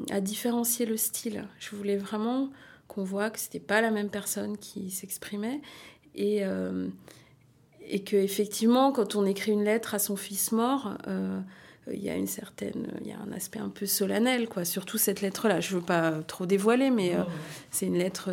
à, 0.10 0.22
différencier 0.22 0.86
le 0.86 0.98
style. 0.98 1.48
Je 1.60 1.76
voulais 1.76 1.98
vraiment 1.98 2.50
qu'on 2.88 3.04
voit 3.04 3.30
que 3.30 3.40
c'était 3.40 3.60
pas 3.60 3.82
la 3.82 3.92
même 3.92 4.10
personne 4.10 4.58
qui 4.58 4.92
s'exprimait 4.92 5.62
et 6.16 6.40
euh, 6.44 6.88
et 7.86 8.04
que 8.04 8.16
effectivement 8.16 8.92
quand 8.92 9.16
on 9.16 9.26
écrit 9.26 9.52
une 9.52 9.64
lettre 9.64 9.94
à 9.94 10.00
son 10.00 10.16
fils 10.16 10.52
mort 10.52 10.98
euh, 11.08 11.40
il 11.92 12.02
y 12.02 12.10
a 12.10 12.16
une 12.16 12.28
certaine 12.28 12.94
il 13.02 13.08
y 13.08 13.12
a 13.12 13.20
un 13.20 13.32
aspect 13.34 13.60
un 13.60 13.70
peu 13.70 13.86
solennel 13.86 14.48
quoi 14.48 14.64
surtout 14.64 14.98
cette 14.98 15.22
lettre 15.22 15.48
là 15.48 15.60
je 15.60 15.76
veux 15.76 15.82
pas 15.82 16.22
trop 16.28 16.46
dévoiler 16.46 16.92
mais 16.92 17.16
euh, 17.16 17.24
c'est 17.72 17.88
une 17.88 17.98
lettre 17.98 18.32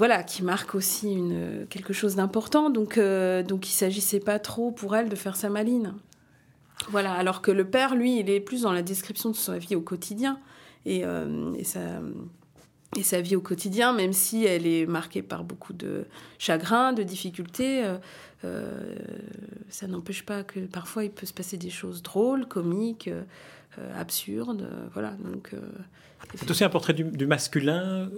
voilà 0.00 0.22
qui 0.22 0.42
marque 0.42 0.74
aussi 0.74 1.12
une 1.12 1.66
quelque 1.68 1.92
chose 1.92 2.16
d'important. 2.16 2.70
Donc 2.70 2.98
donc 2.98 3.68
il 3.68 3.72
s'agissait 3.72 4.18
pas 4.18 4.38
trop 4.38 4.70
pour 4.70 4.96
elle 4.96 5.10
de 5.10 5.14
faire 5.14 5.36
sa 5.36 5.50
maline. 5.50 5.92
Voilà 6.88 7.12
alors 7.12 7.42
que 7.42 7.50
le 7.50 7.66
père 7.66 7.94
lui 7.94 8.18
il 8.18 8.30
est 8.30 8.40
plus 8.40 8.62
dans 8.62 8.72
la 8.72 8.80
description 8.80 9.28
de 9.28 9.36
sa 9.36 9.58
vie 9.58 9.76
au 9.76 9.82
quotidien. 9.82 10.40
Et, 10.86 11.04
et 12.96 13.02
sa 13.04 13.20
vie 13.20 13.36
au 13.36 13.40
quotidien, 13.40 13.92
même 13.92 14.12
si 14.12 14.44
elle 14.44 14.66
est 14.66 14.84
marquée 14.86 15.22
par 15.22 15.44
beaucoup 15.44 15.72
de 15.72 16.06
chagrin, 16.38 16.92
de 16.92 17.04
difficultés, 17.04 17.84
euh, 17.84 17.98
euh, 18.44 18.96
ça 19.68 19.86
n'empêche 19.86 20.24
pas 20.24 20.42
que 20.42 20.60
parfois 20.60 21.04
il 21.04 21.10
peut 21.10 21.26
se 21.26 21.32
passer 21.32 21.56
des 21.56 21.70
choses 21.70 22.02
drôles, 22.02 22.46
comiques, 22.46 23.08
euh, 23.78 24.00
absurdes. 24.00 24.68
voilà. 24.92 25.12
Donc, 25.24 25.52
c'est 26.34 26.50
aussi 26.50 26.64
un 26.64 26.68
portrait 26.68 26.92
du, 26.92 27.26
masculin 27.26 28.08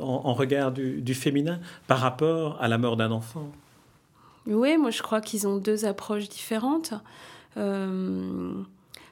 en, 0.00 0.32
regard 0.34 0.72
du, 0.72 1.02
du, 1.02 1.14
féminin 1.14 1.60
par 1.86 1.98
rapport 1.98 2.60
à 2.60 2.68
la 2.68 2.78
mort 2.78 2.96
d'un 2.96 3.10
enfant. 3.10 3.50
Oui, 4.46 4.78
moi 4.78 4.90
je 4.90 5.02
crois 5.02 5.20
qu'ils 5.20 5.46
ont 5.46 5.56
deux 5.56 5.84
approches 5.84 6.28
différentes 6.28 6.94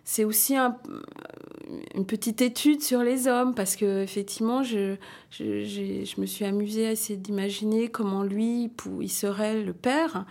c'est 0.07 0.25
aussi 0.25 0.55
une 0.57 2.07
petite 2.07 2.41
étude 2.41 2.81
sur 2.81 3.03
les 3.03 3.27
hommes 3.27 3.55
parce 3.57 3.75
que 3.75 4.03
effectivement 4.03 4.63
je, 4.63 4.95
je, 5.31 6.21
me 6.21 6.27
suis 6.27 6.45
amusée 6.45 6.87
à 6.87 6.93
essayer 6.93 7.19
d'imaginer 7.19 7.89
comment 7.89 8.23
lui 8.23 8.71
il 9.01 9.11
serait 9.11 9.63
le 9.63 9.73
père 9.73 10.25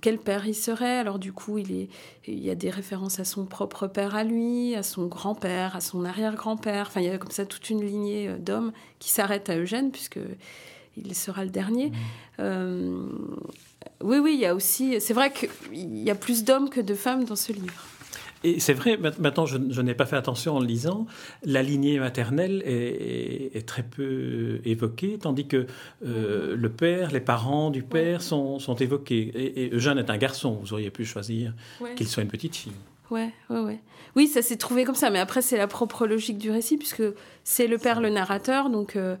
quel 0.00 0.18
père 0.18 0.46
il 0.46 0.54
serait. 0.54 0.98
Alors 0.98 1.18
du 1.18 1.32
coup 1.32 1.58
il, 1.58 1.72
est, 1.72 1.88
il 2.26 2.38
y 2.38 2.50
a 2.50 2.54
des 2.54 2.70
références 2.70 3.20
à 3.20 3.24
son 3.24 3.44
propre 3.44 3.86
père 3.86 4.14
à 4.14 4.24
lui 4.24 4.74
à 4.74 4.82
son 4.82 5.06
grand-père 5.06 5.76
à 5.76 5.80
son 5.80 6.04
arrière-grand-père. 6.04 6.86
Enfin 6.88 7.00
il 7.00 7.06
y 7.06 7.10
a 7.10 7.18
comme 7.18 7.30
ça 7.30 7.46
toute 7.46 7.70
une 7.70 7.84
lignée 7.84 8.28
euh, 8.28 8.38
d'hommes 8.38 8.72
qui 8.98 9.10
s'arrête 9.10 9.48
à 9.50 9.56
Eugène 9.56 9.90
puisque 9.90 10.18
il 10.96 11.14
sera 11.14 11.44
le 11.44 11.50
dernier. 11.50 11.90
Mmh. 11.90 11.94
euh, 12.40 13.08
oui 14.02 14.18
oui 14.18 14.34
il 14.34 14.40
y 14.40 14.46
a 14.46 14.54
aussi 14.54 15.00
c'est 15.00 15.14
vrai 15.14 15.32
qu'il 15.32 16.02
y 16.02 16.10
a 16.10 16.14
plus 16.14 16.44
d'hommes 16.44 16.70
que 16.70 16.80
de 16.80 16.94
femmes 16.94 17.24
dans 17.24 17.36
ce 17.36 17.52
livre 17.52 17.84
et 18.44 18.60
c'est 18.60 18.72
vrai, 18.72 18.96
maintenant 18.96 19.46
je, 19.46 19.82
n'ai 19.82 19.94
pas 19.94 20.06
fait 20.06 20.16
attention 20.16 20.56
en 20.56 20.60
lisant, 20.60 21.06
la 21.44 21.62
lignée 21.62 21.98
maternelle 21.98 22.62
est, 22.64 23.66
très 23.66 23.82
peu 23.82 24.60
évoquée, 24.64 25.18
tandis 25.20 25.46
que 25.46 25.66
euh, 26.04 26.56
le 26.56 26.68
père, 26.68 27.10
les 27.10 27.20
parents 27.20 27.70
du 27.70 27.82
père 27.82 28.22
sont, 28.22 28.58
sont 28.58 28.76
évoqués. 28.76 29.32
Et, 29.34 29.74
Eugène 29.74 29.98
est 29.98 30.10
un 30.10 30.16
garçon, 30.16 30.58
vous 30.62 30.72
auriez 30.72 30.90
pu 30.90 31.04
choisir 31.04 31.52
qu'il 31.96 32.06
soit 32.06 32.22
une 32.22 32.28
petite 32.28 32.56
fille. 32.56 32.72
Ouais, 33.10 33.32
ouais, 33.50 33.60
ouais. 33.60 33.80
Oui, 34.16 34.26
ça 34.26 34.42
s'est 34.42 34.56
trouvé 34.56 34.84
comme 34.84 34.94
ça, 34.94 35.10
mais 35.10 35.18
après 35.18 35.42
c'est 35.42 35.56
la 35.56 35.66
propre 35.66 36.06
logique 36.06 36.38
du 36.38 36.50
récit, 36.50 36.76
puisque 36.76 37.02
c'est 37.44 37.66
le 37.66 37.78
père 37.78 38.00
le 38.00 38.10
narrateur, 38.10 38.70
donc 38.70 38.96
euh, 38.96 39.16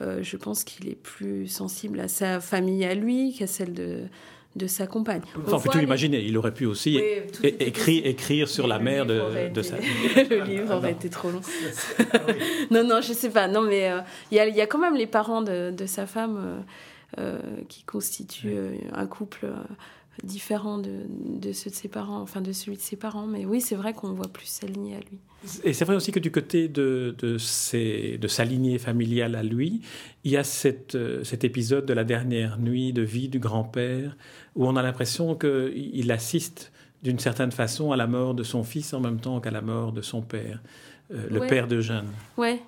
euh, 0.00 0.22
je 0.22 0.36
pense 0.36 0.64
qu'il 0.64 0.88
est 0.88 1.00
plus 1.00 1.46
sensible 1.48 2.00
à 2.00 2.08
sa 2.08 2.40
famille 2.40 2.84
à 2.84 2.94
lui 2.94 3.34
qu'à 3.34 3.46
celle 3.46 3.74
de, 3.74 4.04
de 4.56 4.66
sa 4.66 4.86
compagne. 4.86 5.22
on 5.46 5.60
peut 5.60 5.68
tout 5.70 5.78
imaginer. 5.78 6.20
Il 6.20 6.36
aurait 6.36 6.52
pu 6.52 6.66
aussi 6.66 7.00
écrire, 7.42 8.06
écrire 8.06 8.48
sur 8.48 8.66
la 8.66 8.78
mère 8.78 9.06
de, 9.06 9.62
sa 9.62 9.76
Le 10.30 10.44
livre 10.44 10.76
aurait 10.76 10.92
été 10.92 11.08
trop 11.08 11.30
long. 11.30 11.40
non, 12.70 12.84
non, 12.84 13.00
je 13.00 13.12
sais 13.12 13.30
pas. 13.30 13.48
Non, 13.48 13.62
mais 13.62 13.90
euh, 13.90 14.00
il 14.30 14.36
y, 14.36 14.60
a, 14.60 14.66
quand 14.66 14.78
même 14.78 14.96
les 14.96 15.06
parents 15.06 15.42
de, 15.42 15.86
sa 15.86 16.06
femme 16.06 16.64
euh, 17.18 17.18
euh, 17.18 17.38
qui 17.68 17.82
constituent 17.84 18.78
un 18.92 19.06
couple 19.06 19.46
différent 20.22 20.78
de, 20.78 21.52
ceux 21.52 21.70
de 21.70 21.74
ses 21.74 21.88
parents, 21.88 22.20
enfin 22.20 22.40
de 22.40 22.52
celui 22.52 22.76
de 22.76 22.82
ses 22.82 22.96
parents. 22.96 23.26
Mais 23.26 23.44
oui, 23.44 23.60
c'est 23.60 23.74
vrai 23.74 23.92
qu'on 23.92 24.12
voit 24.12 24.28
plus 24.28 24.46
s'aligner 24.46 24.96
à 24.96 25.00
lui. 25.00 25.18
Et 25.64 25.72
c'est 25.72 25.84
vrai 25.84 25.96
aussi 25.96 26.12
que 26.12 26.20
du 26.20 26.30
côté 26.30 26.68
de, 26.68 27.14
de, 27.18 27.36
de 28.16 28.28
sa 28.28 28.44
lignée 28.44 28.78
familiale 28.78 29.34
à 29.34 29.42
lui, 29.42 29.82
il 30.24 30.30
y 30.30 30.36
a 30.36 30.44
cette, 30.44 30.94
euh, 30.94 31.24
cet 31.24 31.44
épisode 31.44 31.86
de 31.86 31.92
la 31.92 32.04
dernière 32.04 32.58
nuit 32.58 32.92
de 32.92 33.02
vie 33.02 33.28
du 33.28 33.38
grand-père, 33.38 34.16
où 34.54 34.66
on 34.66 34.76
a 34.76 34.82
l'impression 34.82 35.34
qu'il 35.34 36.12
assiste 36.12 36.72
d'une 37.02 37.18
certaine 37.18 37.50
façon 37.50 37.90
à 37.90 37.96
la 37.96 38.06
mort 38.06 38.34
de 38.34 38.44
son 38.44 38.62
fils 38.62 38.94
en 38.94 39.00
même 39.00 39.18
temps 39.18 39.40
qu'à 39.40 39.50
la 39.50 39.62
mort 39.62 39.92
de 39.92 40.02
son 40.02 40.22
père, 40.22 40.62
euh, 41.12 41.26
le 41.28 41.40
père 41.46 41.66
de 41.66 41.80
Jeanne. 41.80 42.10
Ouais, 42.36 42.62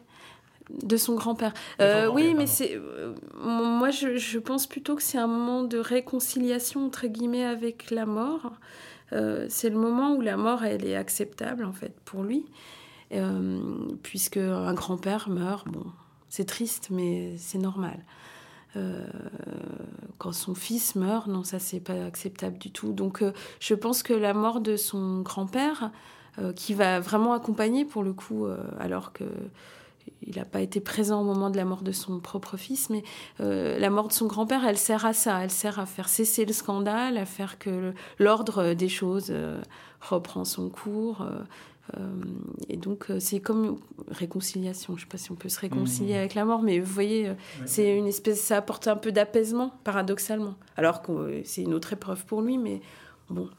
de 0.70 0.96
son 0.96 1.14
grand-père. 1.14 1.52
Euh, 1.80 2.08
oui, 2.10 2.34
mais 2.34 2.46
c'est 2.46 2.74
euh, 2.74 3.14
moi 3.42 3.90
je, 3.90 4.38
pense 4.38 4.66
plutôt 4.66 4.96
que 4.96 5.02
c'est 5.02 5.18
un 5.18 5.26
moment 5.26 5.62
de 5.62 5.78
réconciliation 5.78 6.86
entre 6.86 7.06
guillemets 7.06 7.44
avec 7.44 7.90
la 7.90 8.06
mort. 8.06 8.52
Euh, 9.12 9.46
c'est 9.48 9.70
le 9.70 9.78
moment 9.78 10.14
où 10.14 10.20
la 10.20 10.36
mort 10.36 10.64
elle 10.64 10.86
est 10.86 10.96
acceptable 10.96 11.64
en 11.64 11.72
fait 11.72 11.94
pour 12.04 12.22
lui, 12.22 12.46
puisque 14.02 14.38
un 14.38 14.74
grand-père 14.74 15.28
meurt. 15.28 15.68
Bon, 15.68 15.84
c'est 16.28 16.46
triste, 16.46 16.88
mais 16.90 17.36
c'est 17.36 17.58
normal. 17.58 18.04
quand 20.18 20.32
son 20.32 20.54
fils 20.54 20.96
meurt, 20.96 21.26
non, 21.26 21.44
ça 21.44 21.58
c'est 21.58 21.80
pas 21.80 22.06
acceptable 22.06 22.58
du 22.58 22.70
tout. 22.70 22.92
Donc 22.92 23.22
je 23.60 23.74
pense 23.74 24.02
que 24.02 24.14
la 24.14 24.32
mort 24.32 24.60
de 24.60 24.76
son 24.76 25.20
grand-père, 25.20 25.90
qui 26.56 26.74
va 26.74 26.98
vraiment 26.98 27.34
accompagner 27.34 27.84
pour 27.84 28.02
le 28.02 28.12
coup, 28.12 28.46
alors 28.80 29.12
que 29.12 29.24
il 30.26 30.36
n'a 30.36 30.44
pas 30.44 30.60
été 30.60 30.80
présent 30.80 31.20
au 31.20 31.24
moment 31.24 31.50
de 31.50 31.56
la 31.56 31.64
mort 31.64 31.82
de 31.82 31.92
son 31.92 32.20
propre 32.20 32.56
fils, 32.56 32.90
mais 32.90 33.02
euh, 33.40 33.78
la 33.78 33.90
mort 33.90 34.08
de 34.08 34.12
son 34.12 34.26
grand-père, 34.26 34.64
elle 34.64 34.78
sert 34.78 35.04
à 35.04 35.12
ça, 35.12 35.42
elle 35.42 35.50
sert 35.50 35.78
à 35.78 35.86
faire 35.86 36.08
cesser 36.08 36.44
le 36.44 36.52
scandale, 36.52 37.16
à 37.16 37.26
faire 37.26 37.58
que 37.58 37.92
l'ordre 38.18 38.74
des 38.74 38.88
choses 38.88 39.28
euh, 39.30 39.60
reprend 40.00 40.44
son 40.44 40.68
cours. 40.70 41.22
Euh, 41.96 42.08
et 42.70 42.78
donc 42.78 43.08
c'est 43.18 43.40
comme 43.40 43.78
réconciliation. 44.10 44.94
Je 44.96 45.00
ne 45.00 45.04
sais 45.04 45.10
pas 45.10 45.18
si 45.18 45.30
on 45.30 45.34
peut 45.34 45.50
se 45.50 45.60
réconcilier 45.60 46.14
mmh. 46.14 46.18
avec 46.18 46.34
la 46.34 46.46
mort, 46.46 46.62
mais 46.62 46.78
vous 46.78 46.92
voyez, 46.92 47.30
c'est 47.66 47.96
une 47.96 48.06
espèce, 48.06 48.40
ça 48.40 48.56
apporte 48.56 48.88
un 48.88 48.96
peu 48.96 49.12
d'apaisement, 49.12 49.74
paradoxalement. 49.84 50.54
Alors 50.76 51.02
que 51.02 51.42
c'est 51.44 51.62
une 51.62 51.74
autre 51.74 51.92
épreuve 51.92 52.24
pour 52.24 52.40
lui, 52.40 52.56
mais 52.56 52.80
bon, 53.28 53.50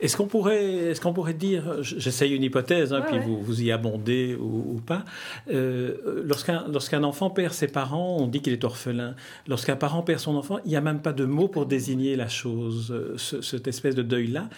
est-ce 0.00 0.16
qu'on 0.16 0.26
pourrait, 0.26 0.64
est-ce 0.64 1.00
qu'on 1.00 1.12
pourrait 1.12 1.34
dire, 1.34 1.82
j'essaye 1.82 2.34
une 2.34 2.42
hypothèse, 2.42 2.92
hein, 2.92 3.02
puis 3.06 3.18
Vous, 3.18 3.40
vous 3.42 3.62
y 3.62 3.70
abondez 3.70 4.34
ou, 4.34 4.80
pas, 4.84 5.04
euh, 5.50 6.22
lorsqu'un, 6.24 6.64
lorsqu'un 6.68 7.02
enfant 7.04 7.28
perd 7.28 7.52
ses 7.52 7.68
parents, 7.68 8.16
on 8.18 8.26
dit 8.26 8.40
qu'il 8.40 8.52
est 8.52 8.64
orphelin. 8.64 9.14
Lorsqu'un 9.46 9.76
parent 9.76 10.02
perd 10.02 10.20
son 10.20 10.36
enfant, 10.36 10.58
il 10.64 10.70
n'y 10.70 10.76
a 10.76 10.80
même 10.80 11.02
pas 11.02 11.12
de 11.12 11.24
mot 11.24 11.48
pour 11.48 11.66
désigner 11.66 12.16
la 12.16 12.28
chose, 12.28 12.90
euh, 12.92 13.16
cette 13.18 13.68
espèce 13.68 13.94
de 13.94 14.02
deuil-là. 14.02 14.48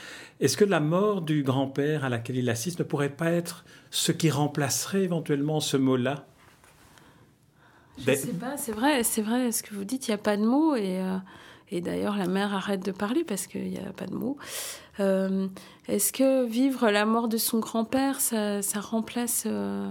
Est-ce 0.40 0.56
que 0.56 0.64
la 0.64 0.80
mort 0.80 1.22
du 1.22 1.42
grand-père 1.42 2.04
à 2.04 2.08
laquelle 2.08 2.36
il 2.36 2.48
assiste 2.48 2.78
ne 2.78 2.84
pourrait 2.84 3.08
pas 3.08 3.30
être 3.30 3.64
ce 3.90 4.12
qui 4.12 4.30
remplacerait 4.30 5.02
éventuellement 5.02 5.58
ce 5.58 5.76
mot-là? 5.76 6.26
Je 7.98 8.02
ne 8.02 8.06
ben 8.06 8.16
sais 8.16 8.28
pas, 8.28 8.56
c'est 8.56 8.72
vrai, 8.72 9.02
c'est 9.02 9.22
vrai, 9.22 9.52
ce 9.52 9.62
que 9.62 9.74
vous 9.74 9.84
dites, 9.84 10.06
il 10.08 10.12
n'y 10.12 10.14
a 10.14 10.18
pas 10.18 10.36
de 10.36 10.44
mot 10.44 10.76
et... 10.76 11.00
Euh, 11.00 11.16
et 11.72 11.80
d'ailleurs, 11.80 12.18
la 12.18 12.26
mère 12.26 12.54
arrête 12.54 12.84
de 12.84 12.92
parler 12.92 13.24
parce 13.24 13.46
qu'il 13.46 13.70
n'y 13.70 13.78
a 13.78 13.92
pas 13.96 14.06
de 14.06 14.14
mots. 14.14 14.36
Euh, 15.00 15.48
est-ce 15.88 16.12
que 16.12 16.46
vivre 16.46 16.90
la 16.90 17.06
mort 17.06 17.28
de 17.28 17.38
son 17.38 17.60
grand-père, 17.60 18.20
ça, 18.20 18.60
remplace... 18.78 19.44
Euh, 19.46 19.90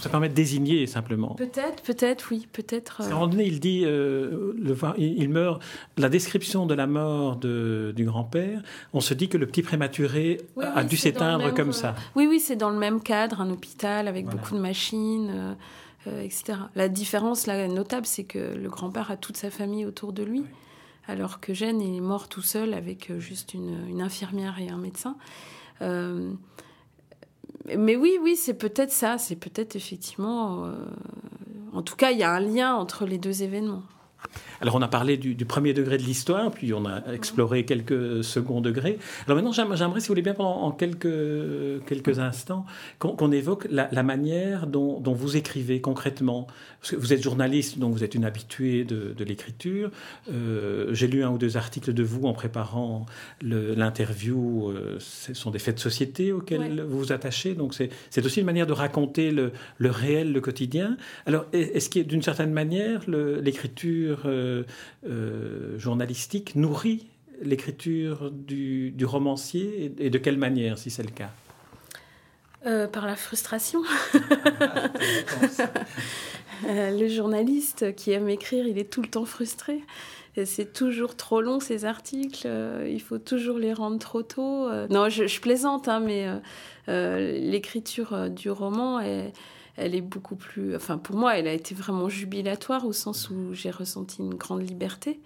ça 0.00 0.08
permet 0.08 0.28
de 0.28 0.34
désigner 0.34 0.86
simplement. 0.86 1.34
Peut-être, 1.34 1.82
peut-être, 1.82 2.28
oui, 2.30 2.46
peut-être. 2.52 3.00
À 3.00 3.06
un 3.06 3.10
moment 3.10 3.26
donné, 3.26 3.46
il 3.46 3.58
dit, 3.58 3.82
euh, 3.84 4.52
le, 4.56 4.76
il 4.96 5.28
meurt. 5.28 5.60
La 5.96 6.08
description 6.08 6.66
de 6.66 6.74
la 6.74 6.86
mort 6.86 7.36
de, 7.36 7.92
du 7.96 8.04
grand-père, 8.04 8.62
on 8.92 9.00
se 9.00 9.14
dit 9.14 9.28
que 9.28 9.38
le 9.38 9.46
petit 9.46 9.62
prématuré 9.62 10.40
a 10.60 10.84
dû 10.84 10.96
s'éteindre 10.96 11.52
comme 11.52 11.72
ça. 11.72 11.96
Oui, 12.14 12.28
oui, 12.28 12.38
c'est 12.38 12.56
dans 12.56 12.70
le 12.70 12.78
même 12.78 13.00
cadre, 13.00 13.40
un 13.40 13.50
hôpital 13.50 14.06
avec 14.06 14.26
beaucoup 14.26 14.54
de 14.54 14.60
machines. 14.60 15.56
Euh, 16.06 16.22
etc. 16.22 16.58
La 16.76 16.88
différence 16.88 17.46
là, 17.46 17.66
notable, 17.66 18.06
c'est 18.06 18.22
que 18.22 18.38
le 18.38 18.68
grand-père 18.68 19.10
a 19.10 19.16
toute 19.16 19.36
sa 19.36 19.50
famille 19.50 19.84
autour 19.84 20.12
de 20.12 20.22
lui, 20.22 20.44
alors 21.08 21.40
que 21.40 21.52
Jeanne 21.52 21.82
est 21.82 22.00
mort 22.00 22.28
tout 22.28 22.42
seul 22.42 22.72
avec 22.72 23.10
euh, 23.10 23.18
juste 23.18 23.52
une, 23.52 24.00
infirmière 24.00 24.60
et 24.60 24.68
un 24.68 24.76
médecin. 24.76 25.16
Euh, 25.82 26.32
mais 27.76 27.96
oui, 27.96 28.16
oui, 28.22 28.36
c'est 28.36 28.54
peut-être 28.54 28.92
ça, 28.92 29.18
c'est 29.18 29.36
peut-être 29.36 29.76
effectivement... 29.76 30.72
en 31.74 31.82
tout 31.82 31.96
cas, 31.96 32.12
il 32.12 32.18
y 32.18 32.22
a 32.22 32.32
un 32.32 32.40
lien 32.40 32.74
entre 32.74 33.04
les 33.04 33.18
deux 33.18 33.42
événements. 33.42 33.82
Alors 34.60 34.74
on 34.74 34.82
a 34.82 34.88
parlé 34.88 35.16
du, 35.16 35.36
premier 35.44 35.72
degré 35.72 35.98
de 35.98 36.02
l'histoire, 36.02 36.50
puis 36.50 36.74
on 36.74 36.84
a 36.84 37.02
exploré 37.12 37.64
quelques 37.64 38.24
seconds 38.24 38.60
degrés. 38.60 38.98
Alors 39.26 39.36
maintenant, 39.36 39.52
j'aimerais, 39.52 40.00
si 40.00 40.08
vous 40.08 40.12
voulez 40.12 40.22
bien, 40.22 40.34
pendant 40.34 40.62
en 40.62 40.72
quelques, 40.72 41.84
quelques 41.86 42.18
instants, 42.18 42.66
qu'on, 42.98 43.30
évoque 43.30 43.66
la, 43.70 44.02
manière 44.02 44.66
dont, 44.66 45.00
vous 45.00 45.36
écrivez 45.36 45.80
concrètement. 45.80 46.46
Parce 46.80 46.92
que 46.92 46.96
vous 46.96 47.12
êtes 47.12 47.22
journaliste, 47.22 47.78
donc 47.78 47.92
vous 47.92 48.04
êtes 48.04 48.14
une 48.14 48.24
habituée 48.24 48.84
de, 48.84 49.24
l'écriture. 49.24 49.90
Euh, 50.32 50.92
j'ai 50.94 51.06
lu 51.06 51.22
un 51.22 51.30
ou 51.30 51.38
deux 51.38 51.56
articles 51.56 51.92
de 51.92 52.02
vous 52.02 52.26
en 52.26 52.32
préparant 52.32 53.06
l'interview. 53.42 54.70
Euh, 54.70 54.96
ce 54.98 55.34
sont 55.34 55.50
des 55.50 55.58
faits 55.58 55.76
de 55.76 55.80
société 55.80 56.32
auxquels 56.32 56.82
vous 56.82 56.98
vous 56.98 57.12
attachez. 57.12 57.54
Donc 57.54 57.74
c'est, 57.74 57.90
aussi 58.24 58.40
une 58.40 58.46
manière 58.46 58.66
de 58.66 58.72
raconter 58.72 59.30
le, 59.30 59.52
le 59.78 59.90
réel, 59.90 60.32
le 60.32 60.40
quotidien. 60.40 60.96
Alors 61.26 61.46
est-ce 61.52 61.88
qu'il 61.88 62.06
d'une 62.06 62.22
certaine 62.22 62.52
manière, 62.52 63.02
l'écriture 63.08 64.07
euh, 64.24 64.64
euh, 65.06 65.78
journalistique 65.78 66.54
nourrit 66.54 67.08
l'écriture 67.42 68.30
du, 68.30 68.94
romancier 69.04 69.92
et, 69.98 70.10
de 70.10 70.18
quelle 70.18 70.38
manière, 70.38 70.78
si 70.78 70.90
c'est 70.90 71.04
le 71.04 71.10
cas? 71.10 71.30
Euh, 72.66 72.88
Par 72.88 73.06
la 73.06 73.14
frustration. 73.14 73.82
le 76.64 77.08
journaliste 77.08 77.94
qui 77.94 78.10
aime 78.10 78.28
écrire, 78.28 78.66
il 78.66 78.78
est 78.78 78.90
tout 78.90 79.02
le 79.02 79.08
temps 79.08 79.24
frustré. 79.24 79.82
C'est 80.44 80.72
toujours 80.72 81.16
trop 81.16 81.40
long 81.40 81.58
ces 81.58 81.84
articles, 81.84 82.48
il 82.88 83.00
faut 83.00 83.18
toujours 83.18 83.58
les 83.58 83.72
rendre 83.72 83.98
trop 83.98 84.22
tôt. 84.22 84.68
non, 84.88 85.08
je, 85.08 85.40
plaisante, 85.40 85.88
hein, 85.88 86.00
mais 86.00 86.28
l'écriture 86.86 88.30
du 88.30 88.50
roman 88.50 89.00
est 89.00 89.32
elle 89.78 89.94
est 89.94 90.00
beaucoup 90.00 90.36
plus. 90.36 90.74
Enfin, 90.76 90.98
pour 90.98 91.16
moi, 91.16 91.38
elle 91.38 91.46
a 91.46 91.52
été 91.52 91.74
vraiment 91.74 92.08
jubilatoire 92.08 92.84
au 92.84 92.92
sens 92.92 93.30
où 93.30 93.54
j'ai 93.54 93.70
ressenti 93.70 94.20
une 94.20 94.34
grande 94.34 94.68
liberté. 94.68 95.20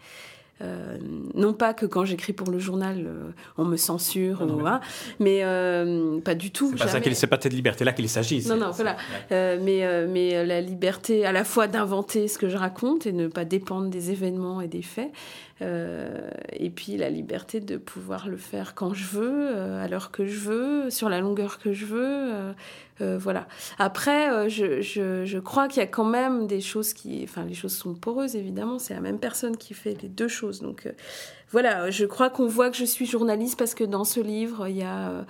Euh, 0.60 0.96
non 1.34 1.54
pas 1.54 1.74
que 1.74 1.86
quand 1.86 2.04
j'écris 2.04 2.32
pour 2.32 2.50
le 2.50 2.58
journal, 2.58 3.04
euh, 3.04 3.30
on 3.58 3.64
me 3.64 3.76
censure, 3.76 4.42
ou, 4.42 4.64
hein, 4.66 4.80
mais 5.18 5.40
euh, 5.42 6.20
pas 6.20 6.34
du 6.34 6.52
tout. 6.52 6.70
C'est 6.72 6.84
pas, 6.84 7.00
pas 7.26 7.36
de 7.36 7.42
cette 7.42 7.52
liberté-là 7.52 7.92
qu'il 7.92 8.08
s'agit. 8.08 8.46
Non, 8.46 8.56
non, 8.56 8.70
voilà. 8.70 8.96
mais, 9.30 10.06
mais 10.06 10.44
la 10.46 10.60
liberté 10.60 11.24
à 11.24 11.32
la 11.32 11.44
fois 11.44 11.66
d'inventer 11.66 12.28
ce 12.28 12.38
que 12.38 12.48
je 12.48 12.56
raconte 12.56 13.06
et 13.06 13.12
ne 13.12 13.26
pas 13.26 13.44
dépendre 13.44 13.88
des 13.88 14.10
événements 14.12 14.60
et 14.60 14.68
des 14.68 14.82
faits, 14.82 15.10
et 16.52 16.70
puis 16.70 16.96
la 16.96 17.10
liberté 17.10 17.60
de 17.60 17.76
pouvoir 17.76 18.28
le 18.28 18.36
faire 18.36 18.74
quand 18.74 18.94
je 18.94 19.06
veux, 19.06 19.56
à 19.56 19.88
l'heure 19.88 20.10
que 20.10 20.26
je 20.26 20.38
veux, 20.38 20.90
sur 20.90 21.08
la 21.08 21.20
longueur 21.20 21.58
que 21.58 21.72
je 21.72 21.86
veux. 21.86 22.54
Euh, 23.02 23.18
voilà. 23.18 23.48
Après, 23.78 24.30
euh, 24.30 24.48
je, 24.48 25.38
crois 25.38 25.68
qu'il 25.68 25.80
y 25.80 25.84
a 25.84 25.88
quand 25.88 26.04
même 26.04 26.46
des 26.46 26.60
choses 26.60 26.92
qui... 26.92 27.22
Enfin, 27.24 27.44
les 27.44 27.54
choses 27.54 27.74
sont 27.74 27.94
poreuses, 27.94 28.36
évidemment. 28.36 28.78
C'est 28.78 28.94
la 28.94 29.00
même 29.00 29.18
personne 29.18 29.56
qui 29.56 29.74
fait 29.74 30.00
les 30.02 30.08
deux 30.08 30.28
choses. 30.28 30.60
Donc, 30.60 30.86
euh, 30.86 30.92
voilà, 31.52 31.90
je 31.90 32.04
crois 32.06 32.30
qu'on 32.30 32.46
voit 32.46 32.70
que 32.70 32.76
je 32.76 32.84
suis 32.84 33.06
journaliste 33.06 33.58
parce 33.58 33.74
que 33.74 33.84
dans 33.84 34.04
ce 34.04 34.20
livre, 34.20 34.68
il 34.68 34.76
y 34.78 34.82
a 34.82 35.24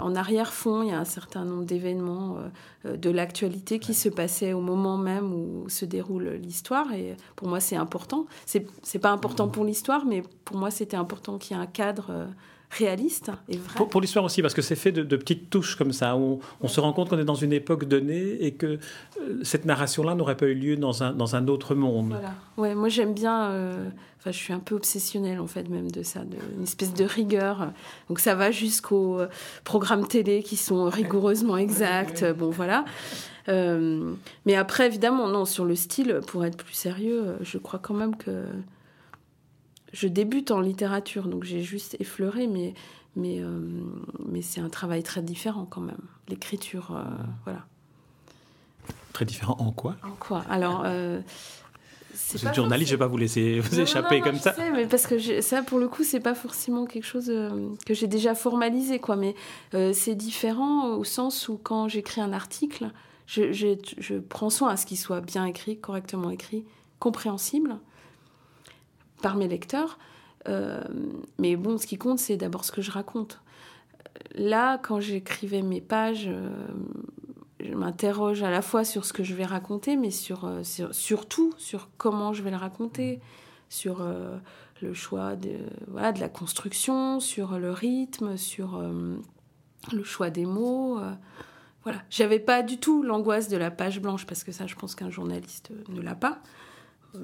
en 0.00 0.14
arrière-fond, 0.14 0.82
il 0.82 0.88
y 0.88 0.92
a 0.92 0.98
un 0.98 1.04
certain 1.04 1.44
nombre 1.44 1.64
d'événements 1.64 2.38
de 2.84 3.10
l'actualité 3.10 3.78
qui 3.78 3.94
se 3.94 4.08
passaient 4.08 4.54
au 4.54 4.60
moment 4.60 4.96
même 4.96 5.32
où 5.32 5.68
se 5.68 5.84
déroule 5.84 6.30
l'histoire. 6.42 6.92
Et 6.94 7.16
pour 7.36 7.48
moi, 7.48 7.60
c'est 7.60 7.76
important. 7.76 8.26
C'est 8.46 8.98
pas 8.98 9.10
important 9.10 9.48
pour 9.48 9.64
l'histoire, 9.64 10.06
mais 10.06 10.22
pour 10.44 10.56
moi, 10.56 10.70
c'était 10.70 10.96
important 10.96 11.38
qu'il 11.38 11.56
y 11.56 11.60
ait 11.60 11.62
un 11.62 11.66
cadre 11.66 12.28
réaliste 12.70 13.30
et 13.48 13.56
vrai. 13.56 13.86
Pour, 13.88 14.00
l'histoire 14.00 14.24
aussi, 14.24 14.42
parce 14.42 14.54
que 14.54 14.62
c'est 14.62 14.76
fait 14.76 14.92
de, 14.92 15.16
petites 15.16 15.50
touches 15.50 15.76
comme 15.76 15.92
ça, 15.92 16.16
où 16.16 16.40
on, 16.60 16.68
se 16.68 16.80
rend 16.80 16.92
compte 16.92 17.08
qu'on 17.08 17.18
est 17.18 17.24
dans 17.24 17.34
une 17.34 17.52
époque 17.52 17.84
donnée 17.84 18.44
et 18.44 18.52
que 18.52 18.66
euh, 18.66 18.78
cette 19.42 19.64
narration-là 19.64 20.14
n'aurait 20.14 20.36
pas 20.36 20.46
eu 20.46 20.54
lieu 20.54 20.76
dans 20.76 21.02
un, 21.02 21.12
dans 21.12 21.36
un 21.36 21.48
autre 21.48 21.74
monde. 21.74 22.10
Voilà. 22.10 22.34
Ouais, 22.56 22.74
moi 22.74 22.88
j'aime 22.88 23.14
bien, 23.14 23.50
euh, 23.50 23.88
enfin 24.18 24.32
je 24.32 24.36
suis 24.36 24.52
un 24.52 24.58
peu 24.58 24.74
obsessionnelle 24.74 25.40
en 25.40 25.46
fait 25.46 25.68
même 25.68 25.90
de 25.90 26.02
ça, 26.02 26.20
de, 26.20 26.36
une 26.56 26.64
espèce 26.64 26.92
de 26.92 27.04
rigueur. 27.04 27.72
Donc 28.08 28.18
ça 28.18 28.34
va 28.34 28.50
jusqu'aux 28.50 29.20
euh, 29.20 29.28
programmes 29.64 30.06
télé 30.06 30.42
qui 30.42 30.56
sont 30.56 30.84
rigoureusement 30.90 31.56
exacts. 31.56 32.24
Bon 32.36 32.50
voilà. 32.50 32.84
mais 33.48 34.56
après 34.56 34.86
évidemment, 34.86 35.28
non, 35.28 35.44
sur 35.44 35.64
le 35.64 35.76
style, 35.76 36.20
pour 36.26 36.44
être 36.44 36.56
plus 36.56 36.74
sérieux, 36.74 37.36
je 37.42 37.58
crois 37.58 37.78
quand 37.78 37.94
même 37.94 38.16
que 38.16 38.44
je 39.96 40.08
débute 40.08 40.50
en 40.50 40.60
littérature, 40.60 41.26
donc 41.26 41.44
j'ai 41.44 41.62
juste 41.62 41.96
effleuré, 42.00 42.46
mais, 42.46 42.74
mais, 43.16 43.40
euh, 43.40 43.60
mais 44.28 44.42
c'est 44.42 44.60
un 44.60 44.68
travail 44.68 45.02
très 45.02 45.22
différent 45.22 45.66
quand 45.68 45.80
même. 45.80 46.02
L'écriture, 46.28 46.94
euh, 46.94 47.02
voilà. 47.44 47.64
Très 49.14 49.24
différent 49.24 49.56
en 49.58 49.72
quoi? 49.72 49.96
En 50.02 50.14
quoi? 50.20 50.44
Alors. 50.50 50.82
Euh, 50.84 51.20
vous 52.32 52.46
êtes 52.46 52.54
journaliste, 52.54 52.90
je 52.90 52.94
ne 52.94 52.98
vais 52.98 53.04
pas 53.04 53.08
vous 53.08 53.16
laisser 53.18 53.60
vous 53.60 53.80
échapper 53.80 54.20
comme 54.22 54.38
ça. 54.38 54.54
Sais, 54.54 54.70
mais 54.70 54.86
parce 54.86 55.06
que 55.06 55.42
ça, 55.42 55.62
pour 55.62 55.78
le 55.78 55.86
coup, 55.86 56.02
c'est 56.02 56.20
pas 56.20 56.34
forcément 56.34 56.86
quelque 56.86 57.04
chose 57.04 57.30
que 57.84 57.92
j'ai 57.92 58.06
déjà 58.06 58.34
formalisé, 58.34 58.98
quoi. 58.98 59.16
Mais 59.16 59.34
c'est 59.92 60.14
différent 60.14 60.96
au 60.96 61.04
sens 61.04 61.46
où 61.50 61.58
quand 61.62 61.88
j'écris 61.88 62.22
un 62.22 62.32
article, 62.32 62.90
je, 63.26 63.52
je, 63.52 64.14
prends 64.14 64.48
soin 64.48 64.70
à 64.70 64.78
ce 64.78 64.86
qu'il 64.86 64.96
soit 64.96 65.20
bien 65.20 65.44
écrit, 65.44 65.78
correctement 65.78 66.30
écrit, 66.30 66.64
compréhensible 67.00 67.78
par 69.22 69.36
mes 69.36 69.48
lecteurs. 69.48 69.98
Euh, 70.48 70.82
mais 71.38 71.56
bon, 71.56 71.78
ce 71.78 71.86
qui 71.86 71.98
compte, 71.98 72.18
c'est 72.18 72.36
d'abord 72.36 72.64
ce 72.64 72.72
que 72.72 72.82
je 72.82 72.90
raconte. 72.90 73.40
Là, 74.34 74.78
quand 74.78 75.00
j'écrivais 75.00 75.62
mes 75.62 75.80
pages, 75.80 76.28
euh, 76.28 76.48
je 77.60 77.74
m'interroge 77.74 78.42
à 78.42 78.50
la 78.50 78.62
fois 78.62 78.84
sur 78.84 79.04
ce 79.04 79.12
que 79.12 79.24
je 79.24 79.34
vais 79.34 79.44
raconter, 79.44 79.96
mais 79.96 80.10
sur, 80.10 80.44
euh, 80.44 80.62
surtout 80.92 81.52
sur 81.58 81.88
comment 81.96 82.32
je 82.32 82.42
vais 82.42 82.50
le 82.50 82.56
raconter, 82.56 83.20
sur 83.68 84.06
le 84.80 84.94
choix 84.94 85.34
de, 85.34 85.56
voilà, 85.88 86.12
de 86.12 86.20
la 86.20 86.28
construction, 86.28 87.18
sur 87.18 87.58
le 87.58 87.72
rythme, 87.72 88.36
sur 88.36 88.80
le 89.92 90.04
choix 90.04 90.30
des 90.30 90.46
mots. 90.46 91.00
voilà, 91.82 91.98
j'avais 92.08 92.38
pas 92.38 92.62
du 92.62 92.78
tout 92.78 93.02
l'angoisse 93.02 93.48
de 93.48 93.56
la 93.56 93.72
page 93.72 94.00
blanche 94.00 94.24
parce 94.24 94.44
que 94.44 94.52
ça, 94.52 94.68
je 94.68 94.76
pense 94.76 94.94
qu'un 94.94 95.10
journaliste 95.10 95.72
ne 95.88 96.00
l'a 96.00 96.14
pas. 96.14 96.40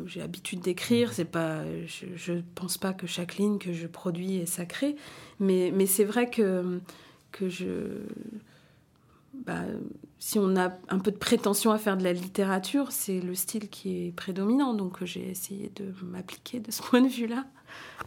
J'ai 0.07 0.21
l'habitude 0.21 0.61
d'écrire, 0.61 1.13
c'est 1.13 1.25
pas, 1.25 1.63
je 1.87 2.33
ne 2.33 2.43
pense 2.55 2.79
pas 2.79 2.93
que 2.93 3.07
chaque 3.07 3.37
ligne 3.37 3.59
que 3.59 3.73
je 3.73 3.87
produis 3.87 4.37
est 4.37 4.47
sacrée, 4.47 4.97
mais, 5.41 5.73
mais 5.75 5.87
c'est 5.87 6.05
vrai 6.05 6.31
que, 6.31 6.81
que 7.31 7.49
je, 7.49 8.01
bah, 9.35 9.63
si 10.19 10.39
on 10.39 10.57
a 10.57 10.73
un 10.89 10.99
peu 10.99 11.11
de 11.11 11.17
prétention 11.17 11.73
à 11.73 11.79
faire 11.79 11.97
de 11.97 12.05
la 12.05 12.13
littérature, 12.13 12.93
c'est 12.93 13.21
le 13.21 13.35
style 13.35 13.69
qui 13.69 14.07
est 14.07 14.13
prédominant, 14.13 14.75
donc 14.75 15.03
j'ai 15.05 15.29
essayé 15.29 15.73
de 15.75 15.93
m'appliquer 16.05 16.61
de 16.61 16.71
ce 16.71 16.83
point 16.83 17.01
de 17.01 17.09
vue-là. 17.09 17.45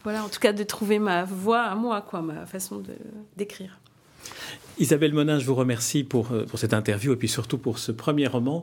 Voilà, 0.04 0.24
en 0.24 0.30
tout 0.30 0.40
cas 0.40 0.54
de 0.54 0.64
trouver 0.64 1.00
ma 1.00 1.24
voix 1.24 1.64
à 1.64 1.76
moi, 1.76 2.02
quoi, 2.02 2.22
ma 2.22 2.46
façon 2.46 2.84
d'écrire. 3.36 3.80
Isabelle 4.78 5.14
Monin, 5.14 5.40
je 5.40 5.46
vous 5.46 5.56
remercie 5.56 6.04
pour, 6.04 6.34
euh, 6.34 6.44
pour 6.44 6.60
cette 6.60 6.74
interview 6.74 7.14
et 7.14 7.16
puis 7.16 7.30
surtout 7.30 7.58
pour 7.58 7.80
ce 7.80 7.94
premier 7.94 8.28
roman 8.28 8.62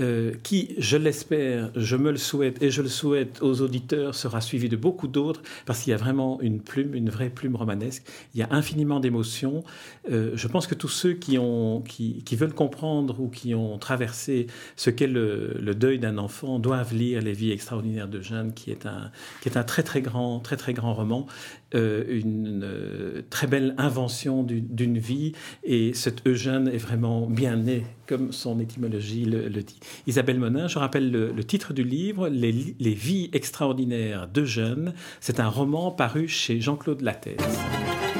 euh, 0.00 0.32
qui, 0.42 0.74
je 0.78 0.96
l'espère, 0.96 1.70
je 1.76 1.96
me 1.96 2.10
le 2.10 2.16
souhaite 2.16 2.62
et 2.62 2.70
je 2.70 2.80
le 2.80 2.88
souhaite 2.88 3.42
aux 3.42 3.60
auditeurs, 3.60 4.14
sera 4.14 4.40
suivi 4.40 4.70
de 4.70 4.76
beaucoup 4.76 5.06
d'autres 5.06 5.42
parce 5.66 5.80
qu'il 5.80 5.90
y 5.90 5.94
a 5.94 5.98
vraiment 5.98 6.40
une 6.40 6.60
plume, 6.60 6.94
une 6.94 7.10
vraie 7.10 7.28
plume 7.28 7.56
romanesque. 7.56 8.04
Il 8.34 8.40
y 8.40 8.42
a 8.42 8.48
infiniment 8.52 9.00
d'émotions. 9.00 9.62
Euh, 10.10 10.30
je 10.34 10.48
pense 10.48 10.66
que 10.66 10.74
tous 10.74 10.88
ceux 10.88 11.12
qui, 11.12 11.36
ont, 11.36 11.82
qui, 11.82 12.22
qui, 12.24 12.36
veulent 12.36 12.54
comprendre 12.54 13.20
ou 13.20 13.28
qui 13.28 13.54
ont 13.54 13.76
traversé 13.76 14.46
ce 14.76 14.88
qu'est 14.88 15.06
le, 15.06 15.58
le, 15.60 15.74
deuil 15.74 15.98
d'un 15.98 16.16
enfant 16.16 16.58
doivent 16.58 16.94
lire 16.94 17.20
Les 17.20 17.34
vies 17.34 17.52
extraordinaires 17.52 18.08
de 18.08 18.22
Jeanne, 18.22 18.54
qui 18.54 18.70
est 18.70 18.86
un, 18.86 19.10
qui 19.42 19.50
est 19.50 19.58
un 19.58 19.64
très 19.64 19.82
très 19.82 20.00
grand, 20.00 20.40
très 20.40 20.56
très 20.56 20.72
grand 20.72 20.94
roman, 20.94 21.26
une 21.72 23.22
très 23.30 23.46
belle 23.46 23.74
invention 23.78 24.42
d'une 24.42 24.98
vie 24.98 25.32
et 25.64 25.94
cet 25.94 26.26
Eugène 26.26 26.68
est 26.68 26.78
vraiment 26.78 27.26
bien 27.26 27.56
né, 27.56 27.84
comme 28.06 28.32
son 28.32 28.58
étymologie 28.58 29.24
le, 29.24 29.48
dit. 29.62 29.78
Isabelle 30.06 30.38
Monin, 30.38 30.66
je 30.68 30.78
rappelle 30.78 31.10
le, 31.10 31.44
titre 31.44 31.72
du 31.72 31.84
livre, 31.84 32.28
Les, 32.28 32.50
vies 32.50 33.30
extraordinaires 33.32 34.28
d'Eugène. 34.28 34.94
C'est 35.20 35.40
un 35.40 35.48
roman 35.48 35.90
paru 35.90 36.28
chez 36.28 36.60
Jean-Claude 36.60 37.02
Lattès. 37.02 37.36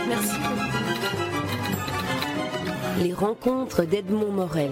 Merci. 0.08 0.36
Les 3.02 3.12
rencontres 3.12 3.84
d'Edmond 3.84 4.30
Morel. 4.32 4.70